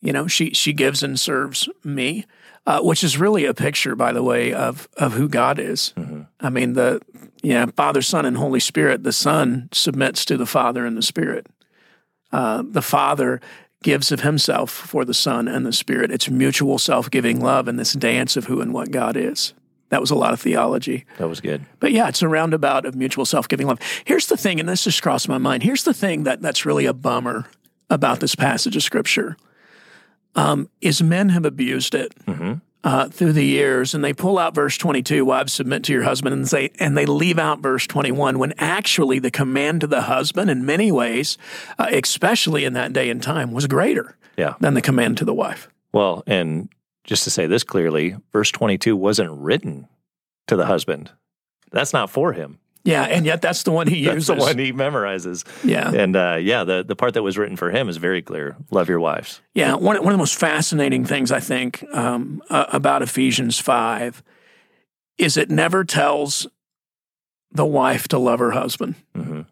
You 0.00 0.12
know, 0.12 0.26
she 0.26 0.50
she 0.50 0.72
gives 0.72 1.02
and 1.02 1.18
serves 1.20 1.68
me, 1.84 2.24
uh, 2.66 2.80
which 2.80 3.04
is 3.04 3.18
really 3.18 3.44
a 3.46 3.54
picture, 3.54 3.94
by 3.96 4.12
the 4.12 4.22
way, 4.22 4.52
of 4.52 4.88
of 4.96 5.12
who 5.14 5.28
God 5.28 5.58
is. 5.58 5.92
I 6.40 6.50
mean, 6.50 6.72
the 6.74 7.00
yeah, 7.42 7.66
Father, 7.76 8.02
Son, 8.02 8.26
and 8.26 8.36
Holy 8.36 8.60
Spirit. 8.60 9.02
The 9.04 9.12
Son 9.12 9.68
submits 9.72 10.24
to 10.26 10.36
the 10.36 10.46
Father 10.46 10.84
and 10.86 10.96
the 10.96 11.02
Spirit. 11.02 11.46
uh, 12.32 12.62
the 12.66 12.82
Father 12.82 13.40
gives 13.84 14.10
of 14.10 14.22
himself 14.22 14.70
for 14.70 15.04
the 15.04 15.14
Son 15.14 15.46
and 15.46 15.64
the 15.64 15.72
Spirit. 15.72 16.10
It's 16.10 16.28
mutual 16.28 16.78
self 16.78 17.08
giving 17.10 17.40
love 17.40 17.68
and 17.68 17.78
this 17.78 17.92
dance 17.92 18.36
of 18.36 18.46
who 18.46 18.60
and 18.60 18.72
what 18.72 18.90
God 18.90 19.16
is. 19.16 19.54
That 19.90 20.00
was 20.00 20.10
a 20.10 20.16
lot 20.16 20.32
of 20.32 20.40
theology. 20.40 21.04
That 21.18 21.28
was 21.28 21.40
good. 21.40 21.64
But 21.78 21.92
yeah, 21.92 22.08
it's 22.08 22.22
a 22.22 22.26
roundabout 22.26 22.86
of 22.86 22.96
mutual 22.96 23.26
self 23.26 23.46
giving 23.46 23.68
love. 23.68 23.78
Here's 24.04 24.26
the 24.26 24.36
thing, 24.36 24.58
and 24.58 24.68
this 24.68 24.82
just 24.82 25.02
crossed 25.02 25.28
my 25.28 25.38
mind. 25.38 25.62
Here's 25.62 25.84
the 25.84 25.94
thing 25.94 26.24
that, 26.24 26.42
that's 26.42 26.66
really 26.66 26.86
a 26.86 26.94
bummer 26.94 27.46
about 27.90 28.20
this 28.20 28.34
passage 28.34 28.74
of 28.74 28.82
Scripture 28.82 29.36
um, 30.34 30.68
is 30.80 31.02
men 31.02 31.28
have 31.28 31.44
abused 31.44 31.94
it. 31.94 32.12
Mm-hmm. 32.26 32.54
Uh, 32.84 33.08
through 33.08 33.32
the 33.32 33.44
years, 33.46 33.94
and 33.94 34.04
they 34.04 34.12
pull 34.12 34.38
out 34.38 34.54
verse 34.54 34.76
22, 34.76 35.24
wives 35.24 35.54
submit 35.54 35.82
to 35.84 35.92
your 35.94 36.02
husband, 36.02 36.34
and 36.34 36.46
say, 36.46 36.70
and 36.78 36.98
they 36.98 37.06
leave 37.06 37.38
out 37.38 37.60
verse 37.60 37.86
21, 37.86 38.38
when 38.38 38.52
actually 38.58 39.18
the 39.18 39.30
command 39.30 39.80
to 39.80 39.86
the 39.86 40.02
husband, 40.02 40.50
in 40.50 40.66
many 40.66 40.92
ways, 40.92 41.38
uh, 41.78 41.86
especially 41.90 42.62
in 42.66 42.74
that 42.74 42.92
day 42.92 43.08
and 43.08 43.22
time, 43.22 43.52
was 43.52 43.66
greater 43.66 44.18
Yeah. 44.36 44.52
than 44.60 44.74
the 44.74 44.82
command 44.82 45.16
to 45.16 45.24
the 45.24 45.32
wife. 45.32 45.66
Well, 45.94 46.22
and 46.26 46.68
just 47.04 47.24
to 47.24 47.30
say 47.30 47.46
this 47.46 47.64
clearly, 47.64 48.16
verse 48.32 48.50
22 48.50 48.94
wasn't 48.96 49.30
written 49.32 49.88
to 50.46 50.54
the 50.54 50.66
husband. 50.66 51.10
That's 51.72 51.94
not 51.94 52.10
for 52.10 52.34
him. 52.34 52.58
Yeah, 52.84 53.02
and 53.04 53.24
yet 53.24 53.40
that's 53.40 53.62
the 53.62 53.70
one 53.72 53.86
he 53.86 54.04
That's 54.04 54.14
uses. 54.14 54.26
the 54.28 54.34
one 54.34 54.58
he 54.58 54.72
memorizes. 54.72 55.44
Yeah. 55.64 55.90
And 55.90 56.14
uh, 56.14 56.36
yeah, 56.40 56.64
the, 56.64 56.84
the 56.84 56.94
part 56.94 57.14
that 57.14 57.22
was 57.22 57.38
written 57.38 57.56
for 57.56 57.70
him 57.70 57.88
is 57.88 57.96
very 57.96 58.20
clear. 58.20 58.56
Love 58.70 58.88
your 58.90 59.00
wives. 59.00 59.40
Yeah, 59.54 59.74
one, 59.74 59.96
one 59.96 60.08
of 60.08 60.12
the 60.12 60.18
most 60.18 60.36
fascinating 60.36 61.04
things 61.06 61.32
I 61.32 61.40
think 61.40 61.82
um, 61.94 62.42
uh, 62.50 62.66
about 62.68 63.00
Ephesians 63.02 63.58
5 63.58 64.22
is 65.16 65.36
it 65.36 65.48
never 65.50 65.82
tells 65.84 66.46
the 67.50 67.64
wife 67.64 68.06
to 68.08 68.18
love 68.18 68.38
her 68.40 68.50
husband. 68.50 68.96
hmm 69.14 69.42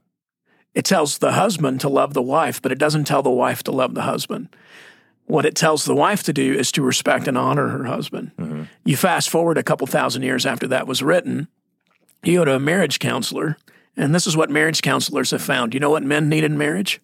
It 0.75 0.85
tells 0.85 1.19
the 1.19 1.33
husband 1.33 1.81
to 1.83 1.89
love 1.89 2.12
the 2.15 2.23
wife, 2.23 2.61
but 2.61 2.73
it 2.73 2.79
doesn't 2.79 3.05
tell 3.05 3.23
the 3.23 3.31
wife 3.31 3.62
to 3.65 3.73
love 3.73 3.95
the 3.95 4.03
husband. 4.03 4.49
What 5.27 5.47
it 5.47 5.55
tells 5.55 5.85
the 5.85 5.95
wife 5.95 6.23
to 6.25 6.33
do 6.33 6.53
is 6.53 6.73
to 6.73 6.83
respect 6.83 7.29
and 7.29 7.39
honor 7.39 7.69
her 7.69 7.85
husband. 7.85 8.33
Mhm. 8.39 8.67
You 8.85 8.97
fast 8.97 9.31
forward 9.31 9.57
a 9.57 9.62
couple 9.62 9.87
thousand 9.87 10.23
years 10.23 10.45
after 10.45 10.67
that 10.69 10.87
was 10.87 11.03
written, 11.03 11.47
you 12.25 12.38
go 12.38 12.45
to 12.45 12.55
a 12.55 12.61
marriage 12.61 12.99
counselor, 12.99 13.57
and 13.97 14.14
this 14.14 14.26
is 14.26 14.37
what 14.37 14.50
marriage 14.50 14.83
counselors 14.83 15.31
have 15.31 15.43
found. 15.43 15.75
You 15.75 15.81
know 15.81 15.91
what 15.91 16.02
men 16.02 16.29
need 16.29 16.45
in 16.45 16.57
marriage? 16.59 17.00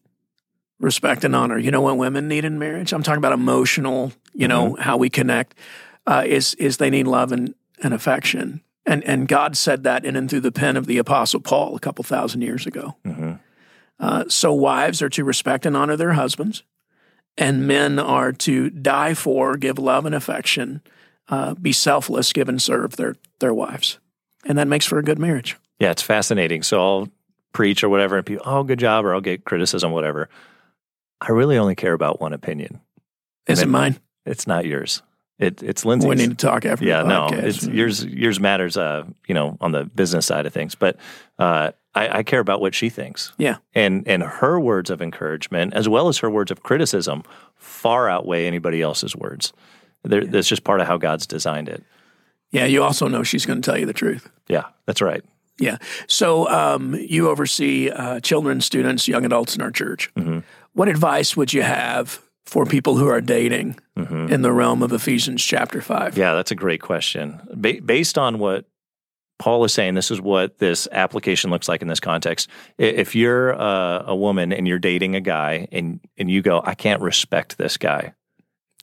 Respect 0.81 1.25
and 1.25 1.35
honor. 1.35 1.59
You 1.59 1.71
know 1.71 1.81
what 1.81 1.97
women 1.97 2.29
need 2.29 2.45
in 2.45 2.59
marriage? 2.59 2.93
I'm 2.93 3.03
talking 3.03 3.19
about 3.19 3.33
emotional, 3.33 4.13
you 4.33 4.47
know, 4.47 4.77
how 4.77 4.97
we 4.97 5.11
connect, 5.11 5.55
uh, 6.07 6.23
is, 6.25 6.55
is 6.55 6.77
they 6.77 6.91
need 6.91 7.07
love 7.07 7.33
and, 7.33 7.55
and 7.83 7.93
affection. 7.93 8.63
And, 8.87 9.03
and 9.05 9.29
God 9.29 9.57
said 9.57 9.83
that 9.85 10.05
in 10.05 10.17
and 10.17 10.31
through 10.31 10.41
the 10.41 10.53
pen 10.53 10.77
of 10.77 10.87
the 10.87 10.99
Apostle 10.99 11.41
Paul 11.41 11.75
a 11.77 11.81
couple 11.81 12.05
thousand 12.05 12.43
years 12.43 12.67
ago. 12.67 12.97
hmm 13.05 13.33
Uh, 14.01 14.25
so 14.29 14.53
wives 14.55 15.03
are 15.03 15.09
to 15.09 15.25
respect 15.25 15.67
and 15.67 15.77
honor 15.77 15.97
their 15.97 16.13
husbands, 16.13 16.63
and 17.37 17.67
men 17.67 17.99
are 17.99 18.33
to 18.33 18.71
die 18.71 19.15
for, 19.15 19.57
give 19.57 19.77
love 19.77 20.07
and 20.07 20.15
affection, 20.15 20.81
uh, 21.29 21.55
be 21.55 21.73
selfless, 21.73 22.33
give 22.33 22.49
and 22.49 22.63
serve 22.63 22.95
their 22.97 23.17
their 23.41 23.53
wives, 23.53 23.99
and 24.49 24.59
that 24.59 24.67
makes 24.67 24.85
for 24.87 24.99
a 24.99 25.03
good 25.05 25.19
marriage. 25.21 25.57
Yeah, 25.79 25.93
it's 25.93 26.03
fascinating. 26.03 26.65
So 26.65 26.81
I'll 26.81 27.09
preach 27.53 27.85
or 27.85 27.89
whatever, 27.89 28.17
and 28.17 28.27
people, 28.27 28.43
oh, 28.47 28.65
good 28.65 28.81
job, 28.81 29.05
or 29.05 29.15
I'll 29.15 29.21
get 29.21 29.45
criticism, 29.45 29.93
whatever. 29.93 30.29
I 31.21 31.31
really 31.31 31.57
only 31.59 31.75
care 31.77 31.93
about 31.93 32.21
one 32.21 32.33
opinion. 32.33 32.81
Is 33.47 33.61
it 33.61 33.63
then- 33.63 33.71
mine? 33.71 34.01
It's 34.27 34.47
not 34.47 34.67
yours. 34.67 35.03
It, 35.39 35.63
it's 35.63 35.85
Lindsay's. 35.85 36.09
We 36.09 36.17
need 36.17 36.31
to 36.31 36.47
talk 36.47 36.67
after. 36.67 36.85
yeah, 36.85 37.03
no, 37.05 37.29
it's 37.31 37.65
yours. 37.65 38.05
Yours 38.05 38.41
matters. 38.41 38.77
Uh, 38.77 39.05
you 39.29 39.35
know, 39.37 39.57
on 39.61 39.71
the 39.71 39.85
business 39.85 40.27
side 40.27 40.47
of 40.47 40.53
things, 40.53 40.75
but 40.75 40.97
uh, 41.39 41.71
I, 41.95 42.19
I 42.19 42.23
care 42.25 42.41
about 42.41 42.61
what 42.61 42.75
she 42.75 42.89
thinks. 42.89 43.33
Yeah. 43.39 43.59
and 43.73 44.07
and 44.09 44.25
her 44.25 44.59
words 44.59 44.91
of 44.91 45.01
encouragement, 45.01 45.75
as 45.75 45.89
well 45.89 46.09
as 46.09 46.19
her 46.19 46.29
words 46.29 46.51
of 46.51 46.65
criticism, 46.65 47.23
far 47.55 48.09
outweigh 48.11 48.47
anybody 48.49 48.83
else's 48.83 49.15
words. 49.15 49.53
They're, 50.03 50.25
That's 50.27 50.49
just 50.49 50.65
part 50.65 50.81
of 50.81 50.89
how 50.89 50.97
God's 50.99 51.25
designed 51.27 51.69
it. 51.69 51.85
Yeah, 52.51 52.65
you 52.65 52.83
also 52.83 53.09
know 53.09 53.23
she's 53.23 53.45
going 53.47 53.61
to 53.61 53.67
tell 53.71 53.79
you 53.79 53.87
the 53.87 53.93
truth. 53.93 54.29
Yeah, 54.49 54.65
that's 54.87 55.03
right. 55.03 55.23
Yeah. 55.59 55.79
So 56.07 56.49
um, 56.49 56.95
you 56.95 57.29
oversee 57.29 57.91
uh, 57.91 58.21
children, 58.21 58.61
students, 58.61 59.09
young 59.09 59.25
adults 59.25 59.55
in 59.57 59.63
our 59.63 59.71
church. 59.71 60.13
Mhm. 60.15 60.45
What 60.73 60.89
advice 60.89 61.37
would 61.37 61.53
you 61.53 61.63
have 61.63 62.21
for 62.47 62.65
people 62.65 62.97
who 62.97 63.09
are 63.09 63.21
dating 63.21 63.79
hmm 63.97 64.29
in 64.33 64.43
the 64.43 64.53
realm 64.53 64.83
of 64.83 64.93
Ephesians 64.93 65.43
chapter 65.45 65.81
five? 65.83 66.17
Yeah, 66.17 66.35
that's 66.35 66.51
a 66.53 66.55
great 66.55 66.81
question. 66.81 67.41
Ba- 67.55 67.81
based 67.85 68.17
on 68.17 68.39
what 68.39 68.67
Paul 69.39 69.65
is 69.65 69.73
saying, 69.75 69.95
this 69.95 70.11
is 70.11 70.21
what 70.21 70.59
this 70.59 70.89
application 70.93 71.51
looks 71.51 71.69
like 71.69 71.83
in 71.83 71.89
this 71.89 72.01
context. 72.01 72.49
If 72.79 73.15
you're 73.15 73.51
a, 73.51 74.05
a 74.09 74.17
woman 74.17 74.53
and 74.53 74.67
you're 74.67 74.79
dating 74.81 75.15
a 75.17 75.21
guy 75.21 75.69
and, 75.73 76.01
and 76.17 76.31
you 76.31 76.43
go, 76.43 76.61
I 76.65 76.75
can't 76.75 77.01
respect 77.03 77.57
this 77.59 77.77
guy, 77.77 78.15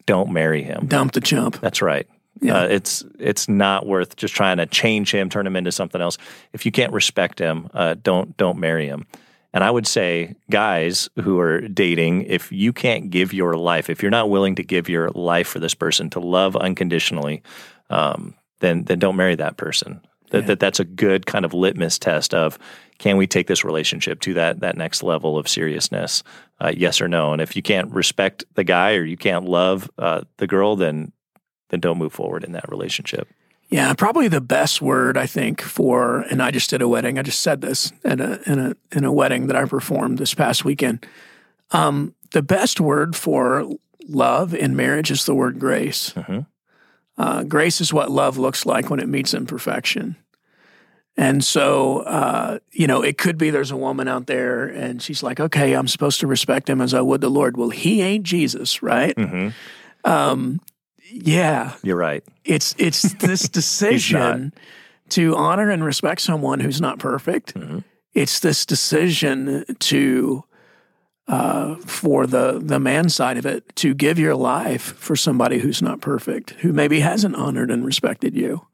don't 0.05 0.31
marry 0.31 0.61
him. 0.63 0.85
Dump 0.87 1.11
the 1.13 1.19
chump. 1.21 1.59
That's 1.61 1.81
right. 1.81 2.07
Yeah. 2.41 2.61
Uh, 2.61 2.67
it's 2.67 3.03
it's 3.17 3.47
not 3.47 3.85
worth 3.85 4.15
just 4.17 4.33
trying 4.35 4.57
to 4.57 4.65
change 4.65 5.13
him, 5.13 5.29
turn 5.29 5.47
him 5.47 5.55
into 5.55 5.71
something 5.71 6.01
else. 6.01 6.17
If 6.53 6.65
you 6.65 6.71
can't 6.71 6.91
respect 6.93 7.39
him, 7.39 7.69
uh, 7.73 7.95
don't 8.01 8.35
don't 8.37 8.59
marry 8.59 8.87
him. 8.87 9.05
And 9.53 9.63
I 9.63 9.71
would 9.71 9.87
say, 9.87 10.35
guys 10.51 11.07
who 11.23 11.39
are 11.39 11.61
dating, 11.61 12.23
if 12.23 12.51
you 12.51 12.73
can't 12.73 13.09
give 13.09 13.33
your 13.33 13.55
life, 13.55 13.89
if 13.89 14.01
you're 14.01 14.11
not 14.11 14.29
willing 14.29 14.55
to 14.55 14.63
give 14.63 14.89
your 14.89 15.11
life 15.11 15.47
for 15.47 15.59
this 15.59 15.73
person 15.73 16.09
to 16.09 16.19
love 16.19 16.57
unconditionally, 16.57 17.41
um, 17.89 18.33
then 18.59 18.83
then 18.83 18.99
don't 18.99 19.15
marry 19.15 19.35
that 19.35 19.55
person. 19.55 20.01
That, 20.31 20.39
Yeah. 20.41 20.47
that 20.47 20.59
that's 20.59 20.79
a 20.81 20.83
good 20.85 21.25
kind 21.25 21.45
of 21.45 21.53
litmus 21.53 21.97
test 21.99 22.33
of 22.33 22.59
can 22.97 23.15
we 23.15 23.27
take 23.27 23.47
this 23.47 23.63
relationship 23.63 24.19
to 24.21 24.33
that 24.33 24.59
that 24.59 24.75
next 24.75 25.03
level 25.03 25.37
of 25.37 25.47
seriousness? 25.47 26.21
Uh, 26.59 26.73
yes 26.75 26.99
or 26.99 27.07
no. 27.07 27.31
And 27.31 27.41
if 27.41 27.55
you 27.55 27.61
can't 27.61 27.91
respect 27.93 28.43
the 28.55 28.63
guy 28.65 28.95
or 28.95 29.05
you 29.05 29.17
can't 29.17 29.45
love 29.45 29.89
uh, 29.97 30.21
the 30.37 30.47
girl, 30.47 30.75
then 30.75 31.13
then 31.69 31.80
don't 31.80 31.97
move 31.97 32.13
forward 32.13 32.43
in 32.43 32.51
that 32.54 32.69
relationship. 32.69 33.28
Yeah, 33.69 33.93
probably 33.93 34.28
the 34.28 34.41
best 34.41 34.82
word 34.82 35.17
I 35.17 35.25
think 35.25 35.62
for, 35.62 36.21
and 36.30 36.41
I 36.41 36.51
just 36.51 36.69
did 36.69 36.82
a 36.82 36.88
wedding. 36.88 37.17
I 37.17 37.23
just 37.23 37.41
said 37.41 37.62
this 37.62 37.91
in 38.04 38.21
a 38.21 38.39
in 38.45 38.60
a 38.60 38.75
in 38.91 39.04
a 39.04 39.12
wedding 39.12 39.47
that 39.47 39.56
I 39.56 39.65
performed 39.65 40.19
this 40.19 40.34
past 40.34 40.63
weekend. 40.63 41.06
Um, 41.71 42.13
the 42.32 42.43
best 42.43 42.80
word 42.80 43.15
for 43.15 43.67
love 44.08 44.54
in 44.54 44.75
marriage 44.75 45.10
is 45.10 45.25
the 45.25 45.34
word 45.34 45.60
grace. 45.60 46.12
Mhm. 46.12 46.45
Uh, 47.17 47.43
grace 47.43 47.82
is 47.82 47.91
what 47.93 48.12
love 48.12 48.38
looks 48.38 48.65
like 48.65 48.89
when 48.89 48.99
it 48.99 49.08
meets 49.08 49.34
imperfection. 49.34 50.15
And 51.17 51.43
so, 51.43 51.99
uh, 51.99 52.60
you 52.73 52.88
know, 52.88 53.01
it 53.01 53.17
could 53.17 53.38
be 53.38 53.49
there's 53.49 53.71
a 53.71 53.78
woman 53.78 54.08
out 54.10 54.28
there 54.28 54.65
and 54.65 55.01
she's 55.01 55.23
like, 55.23 55.39
okay, 55.39 55.73
I'm 55.73 55.88
supposed 55.88 56.19
to 56.19 56.28
respect 56.28 56.69
him 56.69 56.82
as 56.82 56.93
I 56.93 56.99
would 56.99 57.21
the 57.21 57.30
Lord. 57.30 57.56
Well, 57.56 57.69
he 57.69 58.01
ain't 58.01 58.25
Jesus, 58.25 58.84
right? 58.84 59.15
Mm-hmm. 59.15 59.49
Um, 60.04 60.60
yeah, 61.11 61.73
You're 61.83 61.97
right. 61.97 62.23
it's 62.43 62.75
it's 62.77 63.13
this 63.19 63.47
decision 63.49 64.53
to 65.09 65.35
honor 65.35 65.69
and 65.69 65.83
respect 65.83 66.21
someone 66.21 66.59
who's 66.59 66.81
not 66.81 66.99
perfect. 66.99 67.53
Mhm. 67.55 67.83
It's 68.13 68.39
this 68.39 68.65
decision 68.65 69.65
to 69.79 70.43
uh, 71.27 71.75
for 71.85 72.27
the 72.27 72.59
the 72.63 72.79
man 72.79 73.09
side 73.09 73.37
of 73.37 73.45
it 73.45 73.75
to 73.77 73.93
give 73.93 74.19
your 74.19 74.35
life 74.35 74.81
for 74.97 75.15
somebody 75.15 75.59
who's 75.59 75.81
not 75.81 75.99
perfect, 76.01 76.51
who 76.61 76.71
maybe 76.71 76.99
hasn't 76.99 77.35
honored 77.35 77.71
and 77.71 77.85
respected 77.85 78.35
you. 78.35 78.65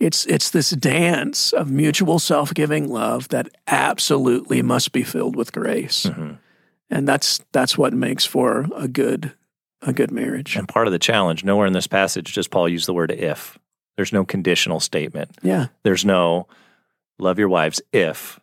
It's 0.00 0.26
it's 0.26 0.50
this 0.50 0.70
dance 0.70 1.52
of 1.52 1.70
mutual 1.70 2.18
self 2.18 2.52
giving 2.54 2.88
love 2.88 3.28
that 3.28 3.48
absolutely 3.66 4.60
must 4.62 4.92
be 4.92 5.02
filled 5.02 5.34
with 5.36 5.52
grace, 5.52 6.06
Mhm. 6.06 6.38
and 6.90 7.08
that's 7.08 7.40
that's 7.52 7.78
what 7.78 7.92
makes 7.92 8.24
for 8.24 8.66
a 8.76 8.86
good 8.88 9.32
a 9.82 9.92
good 9.92 10.10
marriage. 10.10 10.56
And 10.56 10.68
part 10.68 10.86
of 10.86 10.92
the 10.92 10.98
challenge, 10.98 11.44
nowhere 11.44 11.66
in 11.66 11.72
this 11.72 11.86
passage 11.86 12.34
does 12.34 12.48
Paul 12.48 12.68
use 12.68 12.86
the 12.86 12.94
word 12.94 13.10
if. 13.10 13.58
There's 13.96 14.12
no 14.12 14.24
conditional 14.24 14.80
statement. 14.80 15.36
Yeah, 15.42 15.66
There's 15.82 16.04
no 16.04 16.46
love 17.18 17.38
your 17.38 17.48
wives 17.48 17.80
if, 17.92 18.38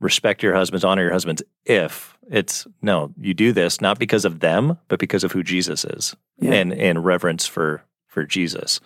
respect 0.00 0.42
your 0.42 0.54
husbands, 0.54 0.84
honor 0.84 1.02
your 1.02 1.12
husbands 1.12 1.42
if. 1.64 2.16
It's 2.30 2.66
no, 2.82 3.12
you 3.18 3.34
do 3.34 3.52
this 3.52 3.80
not 3.80 3.98
because 3.98 4.24
of 4.24 4.40
them, 4.40 4.78
but 4.88 5.00
because 5.00 5.24
of 5.24 5.32
who 5.32 5.42
Jesus 5.42 5.84
is 5.84 6.14
Yeah. 6.38 6.52
and, 6.52 6.72
and 6.72 7.04
reverence 7.04 7.46
for, 7.46 7.82
for 8.06 8.24
Jesus. 8.24 8.78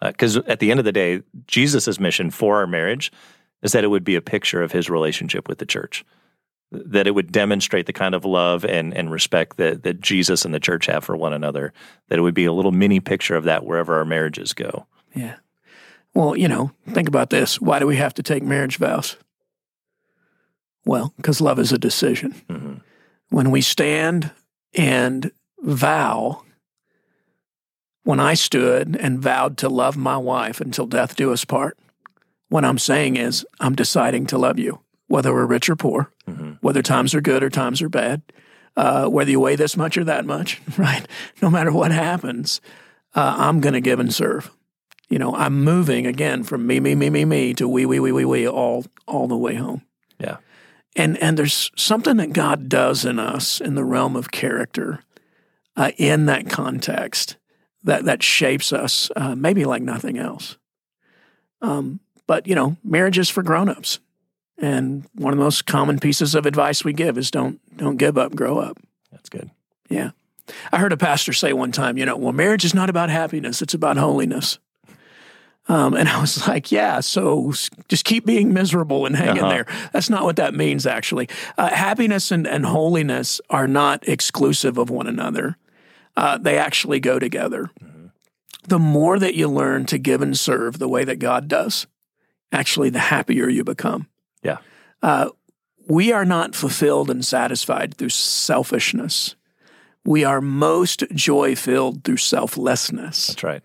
Uh, 0.00 0.10
because 0.10 0.36
at 0.36 0.58
the 0.60 0.70
end 0.70 0.80
of 0.80 0.84
the 0.84 0.92
day, 0.92 1.22
Jesus' 1.46 2.00
mission 2.00 2.30
for 2.30 2.56
our 2.56 2.66
marriage 2.66 3.12
is 3.62 3.72
that 3.72 3.84
it 3.84 3.88
would 3.88 4.04
be 4.04 4.16
a 4.16 4.20
picture 4.22 4.62
of 4.62 4.72
his 4.72 4.88
relationship 4.88 5.48
with 5.48 5.58
the 5.58 5.66
church, 5.66 6.04
that 6.70 7.06
it 7.06 7.14
would 7.14 7.32
demonstrate 7.32 7.86
the 7.86 7.92
kind 7.92 8.14
of 8.14 8.24
love 8.24 8.64
and, 8.64 8.94
and 8.94 9.10
respect 9.10 9.56
that, 9.56 9.82
that 9.84 10.00
Jesus 10.00 10.44
and 10.44 10.52
the 10.52 10.60
church 10.60 10.86
have 10.86 11.04
for 11.04 11.16
one 11.16 11.32
another, 11.32 11.72
that 12.08 12.18
it 12.18 12.22
would 12.22 12.34
be 12.34 12.44
a 12.44 12.52
little 12.52 12.72
mini 12.72 13.00
picture 13.00 13.36
of 13.36 13.44
that 13.44 13.64
wherever 13.64 13.96
our 13.96 14.04
marriages 14.04 14.52
go. 14.52 14.86
Yeah. 15.14 15.36
Well, 16.14 16.36
you 16.36 16.48
know, 16.48 16.72
think 16.90 17.08
about 17.08 17.30
this. 17.30 17.60
Why 17.60 17.78
do 17.78 17.86
we 17.86 17.96
have 17.96 18.14
to 18.14 18.22
take 18.22 18.42
marriage 18.42 18.76
vows? 18.76 19.16
Well, 20.84 21.12
because 21.16 21.40
love 21.40 21.58
is 21.58 21.72
a 21.72 21.78
decision. 21.78 22.34
Mhm. 22.48 22.80
When 23.30 23.50
we 23.50 23.60
stand 23.60 24.30
and 24.74 25.30
vow, 25.60 26.42
when 28.04 28.20
I 28.20 28.34
stood 28.34 28.96
and 28.96 29.20
vowed 29.20 29.58
to 29.58 29.68
love 29.68 29.96
my 29.96 30.16
wife 30.16 30.60
until 30.60 30.86
death 30.86 31.14
do 31.14 31.32
us 31.32 31.44
part, 31.44 31.78
what 32.48 32.64
I'm 32.64 32.78
saying 32.78 33.16
is 33.16 33.44
I'm 33.60 33.74
deciding 33.74 34.26
to 34.26 34.38
love 34.38 34.58
you, 34.58 34.80
whether 35.08 35.32
we're 35.34 35.46
rich 35.46 35.68
or 35.68 35.76
poor, 35.76 36.10
Mhm. 36.28 36.58
whether 36.60 36.82
times 36.82 37.14
are 37.14 37.20
good 37.20 37.42
or 37.42 37.50
times 37.50 37.82
are 37.82 37.88
bad. 37.88 38.22
uh, 38.76 39.08
whether 39.08 39.28
you 39.32 39.40
weigh 39.40 39.56
this 39.56 39.76
much 39.76 39.98
or 39.98 40.04
that 40.04 40.24
much, 40.24 40.60
right? 40.78 41.04
No 41.42 41.50
matter 41.50 41.72
what 41.72 41.90
happens, 41.90 42.60
uh, 43.16 43.34
I'm 43.36 43.60
going 43.60 43.72
to 43.72 43.80
give 43.80 43.98
and 43.98 44.14
serve. 44.14 44.52
You 45.08 45.18
know, 45.18 45.34
I'm 45.34 45.64
moving 45.64 46.06
again 46.06 46.44
from 46.44 46.64
me, 46.64 46.78
me, 46.78 46.94
me, 46.94 47.10
me, 47.10 47.24
me 47.24 47.54
to 47.54 47.66
we, 47.66 47.84
we, 47.86 47.98
we, 47.98 48.12
we, 48.12 48.24
we, 48.24 48.46
all, 48.46 48.84
all 49.08 49.26
the 49.26 49.36
way 49.36 49.56
home. 49.56 49.82
Yeah. 50.20 50.36
And 50.94 51.16
and 51.20 51.36
there's 51.36 51.72
something 51.74 52.18
that 52.18 52.32
God 52.32 52.68
does 52.68 53.04
in 53.04 53.18
us 53.18 53.60
in 53.60 53.74
the 53.74 53.84
realm 53.84 54.14
of 54.14 54.30
character, 54.30 55.02
uh, 55.76 55.90
in 55.96 56.26
that 56.26 56.48
context, 56.48 57.36
that 57.82 58.04
that 58.04 58.22
shapes 58.22 58.72
us, 58.72 59.10
uh, 59.16 59.34
maybe 59.34 59.64
like 59.64 59.82
nothing 59.82 60.18
else. 60.18 60.56
Um, 61.62 61.98
but 62.28 62.46
you 62.46 62.54
know, 62.54 62.76
marriage 62.84 63.18
is 63.18 63.28
for 63.28 63.42
grown-ups. 63.42 63.98
And 64.60 65.06
one 65.14 65.32
of 65.32 65.38
the 65.38 65.44
most 65.44 65.66
common 65.66 66.00
pieces 66.00 66.34
of 66.34 66.46
advice 66.46 66.84
we 66.84 66.92
give 66.92 67.16
is 67.16 67.30
don't 67.30 67.60
don't 67.76 67.96
give 67.96 68.18
up, 68.18 68.34
grow 68.34 68.58
up. 68.58 68.78
That's 69.12 69.28
good. 69.28 69.50
Yeah. 69.88 70.10
I 70.72 70.78
heard 70.78 70.92
a 70.92 70.96
pastor 70.96 71.32
say 71.32 71.52
one 71.52 71.72
time, 71.72 71.98
you 71.98 72.06
know, 72.06 72.16
well, 72.16 72.32
marriage 72.32 72.64
is 72.64 72.74
not 72.74 72.90
about 72.90 73.10
happiness, 73.10 73.62
it's 73.62 73.74
about 73.74 73.96
holiness. 73.96 74.58
Um, 75.68 75.92
and 75.94 76.08
I 76.08 76.20
was 76.20 76.48
like, 76.48 76.72
yeah, 76.72 77.00
so 77.00 77.52
just 77.88 78.04
keep 78.04 78.24
being 78.24 78.52
miserable 78.52 79.06
and 79.06 79.14
hang 79.14 79.38
uh-huh. 79.38 79.46
in 79.46 79.48
there. 79.48 79.66
That's 79.92 80.10
not 80.10 80.24
what 80.24 80.36
that 80.36 80.54
means, 80.54 80.86
actually. 80.86 81.28
Uh, 81.56 81.68
happiness 81.68 82.30
and, 82.30 82.46
and 82.46 82.64
holiness 82.64 83.40
are 83.50 83.68
not 83.68 84.08
exclusive 84.08 84.78
of 84.78 84.90
one 84.90 85.06
another, 85.06 85.56
uh, 86.16 86.38
they 86.38 86.58
actually 86.58 87.00
go 87.00 87.18
together. 87.18 87.70
Mm-hmm. 87.80 88.06
The 88.66 88.78
more 88.78 89.18
that 89.18 89.34
you 89.34 89.48
learn 89.48 89.86
to 89.86 89.98
give 89.98 90.20
and 90.20 90.36
serve 90.36 90.78
the 90.78 90.88
way 90.88 91.04
that 91.04 91.18
God 91.18 91.48
does, 91.48 91.86
actually, 92.50 92.90
the 92.90 92.98
happier 92.98 93.48
you 93.48 93.64
become. 93.64 94.08
Yeah. 94.42 94.58
Uh, 95.02 95.30
we 95.88 96.12
are 96.12 96.24
not 96.24 96.54
fulfilled 96.54 97.10
and 97.10 97.24
satisfied 97.24 97.94
through 97.94 98.10
selfishness. 98.10 99.34
We 100.04 100.24
are 100.24 100.40
most 100.40 101.04
joy 101.14 101.56
filled 101.56 102.04
through 102.04 102.18
selflessness. 102.18 103.28
That's 103.28 103.42
right. 103.42 103.62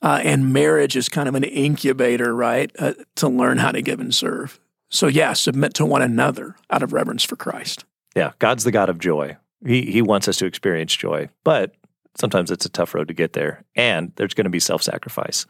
Uh, 0.00 0.20
and 0.22 0.52
marriage 0.52 0.96
is 0.96 1.08
kind 1.08 1.28
of 1.28 1.34
an 1.34 1.44
incubator, 1.44 2.34
right, 2.34 2.70
uh, 2.78 2.94
to 3.16 3.28
learn 3.28 3.58
how 3.58 3.72
to 3.72 3.82
give 3.82 4.00
and 4.00 4.14
serve. 4.14 4.60
So, 4.90 5.06
yeah, 5.06 5.32
submit 5.32 5.74
to 5.74 5.84
one 5.84 6.02
another 6.02 6.56
out 6.70 6.82
of 6.82 6.92
reverence 6.92 7.24
for 7.24 7.36
Christ. 7.36 7.84
Yeah, 8.14 8.32
God's 8.38 8.64
the 8.64 8.70
God 8.70 8.88
of 8.88 8.98
joy. 8.98 9.36
He, 9.66 9.90
he 9.90 10.02
wants 10.02 10.28
us 10.28 10.36
to 10.38 10.46
experience 10.46 10.94
joy, 10.94 11.28
but 11.42 11.74
sometimes 12.16 12.50
it's 12.50 12.64
a 12.64 12.70
tough 12.70 12.94
road 12.94 13.08
to 13.08 13.14
get 13.14 13.32
there. 13.32 13.64
And 13.74 14.12
there's 14.16 14.34
going 14.34 14.44
to 14.44 14.50
be 14.50 14.60
self 14.60 14.82
sacrifice, 14.82 15.46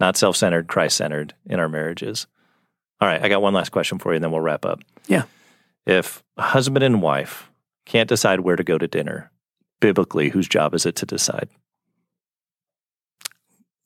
not 0.00 0.16
self 0.16 0.36
centered, 0.36 0.68
Christ 0.68 0.96
centered 0.96 1.34
in 1.44 1.60
our 1.60 1.68
marriages. 1.68 2.26
All 3.00 3.08
right, 3.08 3.22
I 3.22 3.28
got 3.28 3.42
one 3.42 3.54
last 3.54 3.70
question 3.70 3.98
for 3.98 4.12
you, 4.12 4.16
and 4.16 4.24
then 4.24 4.30
we'll 4.30 4.40
wrap 4.40 4.64
up. 4.64 4.80
Yeah. 5.06 5.24
If 5.86 6.22
husband 6.38 6.82
and 6.82 7.02
wife 7.02 7.50
can't 7.84 8.08
decide 8.08 8.40
where 8.40 8.56
to 8.56 8.64
go 8.64 8.78
to 8.78 8.88
dinner, 8.88 9.30
biblically, 9.80 10.30
whose 10.30 10.48
job 10.48 10.74
is 10.74 10.86
it 10.86 10.96
to 10.96 11.06
decide? 11.06 11.48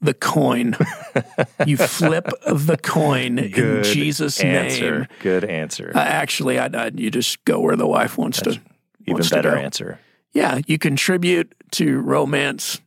The 0.01 0.15
coin. 0.15 0.77
you 1.67 1.77
flip 1.77 2.27
the 2.47 2.79
coin 2.83 3.37
Good 3.37 3.87
in 3.87 3.93
Jesus' 3.93 4.41
answer. 4.41 5.01
name. 5.01 5.09
Good 5.21 5.45
answer. 5.45 5.93
Uh, 5.95 5.99
actually, 5.99 6.59
I, 6.59 6.67
I, 6.67 6.91
you 6.95 7.11
just 7.11 7.45
go 7.45 7.61
where 7.61 7.77
the 7.77 7.87
wife 7.87 8.17
wants 8.17 8.41
That's 8.41 8.57
to. 8.57 8.63
Even 9.03 9.15
wants 9.15 9.31
better 9.31 9.51
to 9.51 9.61
answer. 9.61 9.99
Yeah, 10.33 10.61
you 10.67 10.79
contribute 10.79 11.55
to 11.73 12.01
romance 12.01 12.81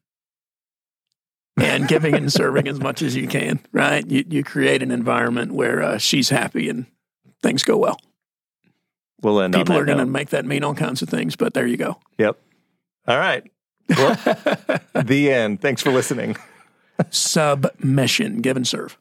and 1.58 1.88
giving 1.88 2.16
and 2.16 2.32
serving 2.32 2.68
as 2.68 2.80
much 2.80 3.02
as 3.02 3.16
you 3.16 3.28
can, 3.28 3.60
right? 3.72 4.10
You, 4.10 4.24
you 4.28 4.44
create 4.44 4.82
an 4.82 4.92
environment 4.92 5.54
where 5.54 5.82
uh, 5.82 5.98
she's 5.98 6.30
happy 6.30 6.70
and 6.70 6.86
things 7.42 7.64
go 7.64 7.78
well. 7.78 8.00
We'll 9.22 9.42
end 9.42 9.54
People 9.54 9.78
are 9.78 9.86
going 9.86 10.00
to 10.00 10.06
make 10.06 10.30
that 10.32 10.46
mean 10.46 10.64
all 10.64 10.74
kinds 10.74 11.02
of 11.02 11.10
things, 11.10 11.36
but 11.36 11.54
there 11.54 11.68
you 11.68 11.78
go. 11.78 11.98
Yep. 12.18 12.38
All 13.08 13.18
right. 13.18 13.50
Well, 13.90 14.16
the 15.04 15.32
end. 15.32 15.62
Thanks 15.62 15.82
for 15.82 15.92
listening. 15.92 16.36
Submission, 17.10 18.42
give 18.42 18.58
and 18.58 18.68
serve. 18.68 18.98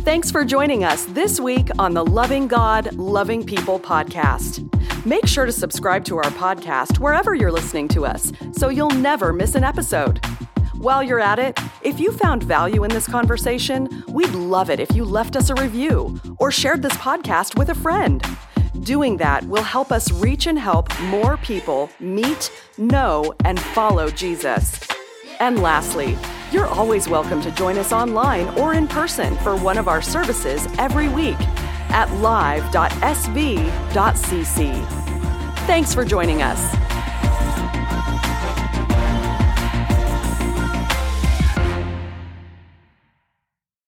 Thanks 0.00 0.30
for 0.32 0.44
joining 0.44 0.84
us 0.84 1.04
this 1.06 1.38
week 1.38 1.68
on 1.78 1.94
the 1.94 2.04
Loving 2.04 2.48
God, 2.48 2.92
Loving 2.94 3.44
People 3.46 3.78
podcast. 3.78 4.68
Make 5.04 5.26
sure 5.26 5.46
to 5.46 5.52
subscribe 5.52 6.04
to 6.04 6.18
our 6.18 6.30
podcast 6.30 7.00
wherever 7.00 7.34
you're 7.34 7.50
listening 7.50 7.88
to 7.88 8.06
us 8.06 8.32
so 8.52 8.68
you'll 8.68 8.90
never 8.90 9.32
miss 9.32 9.56
an 9.56 9.64
episode. 9.64 10.24
While 10.76 11.02
you're 11.02 11.18
at 11.18 11.40
it, 11.40 11.58
if 11.82 11.98
you 11.98 12.12
found 12.12 12.44
value 12.44 12.84
in 12.84 12.90
this 12.90 13.08
conversation, 13.08 14.04
we'd 14.06 14.30
love 14.30 14.70
it 14.70 14.78
if 14.78 14.94
you 14.94 15.04
left 15.04 15.34
us 15.34 15.50
a 15.50 15.56
review 15.56 16.20
or 16.38 16.52
shared 16.52 16.82
this 16.82 16.92
podcast 16.94 17.58
with 17.58 17.70
a 17.70 17.74
friend. 17.74 18.24
Doing 18.82 19.16
that 19.16 19.44
will 19.46 19.64
help 19.64 19.90
us 19.90 20.12
reach 20.12 20.46
and 20.46 20.58
help 20.58 20.88
more 21.00 21.36
people 21.38 21.90
meet, 21.98 22.52
know, 22.78 23.34
and 23.44 23.58
follow 23.58 24.08
Jesus. 24.08 24.78
And 25.40 25.60
lastly, 25.60 26.16
you're 26.52 26.66
always 26.66 27.08
welcome 27.08 27.42
to 27.42 27.50
join 27.50 27.76
us 27.76 27.92
online 27.92 28.48
or 28.50 28.74
in 28.74 28.86
person 28.86 29.36
for 29.38 29.56
one 29.56 29.78
of 29.78 29.88
our 29.88 30.00
services 30.00 30.68
every 30.78 31.08
week 31.08 31.38
at 31.92 32.10
live.sv.cc. 32.14 32.72
Thanks 35.66 35.94
for 35.94 36.04
joining 36.04 36.42
us. 36.42 36.91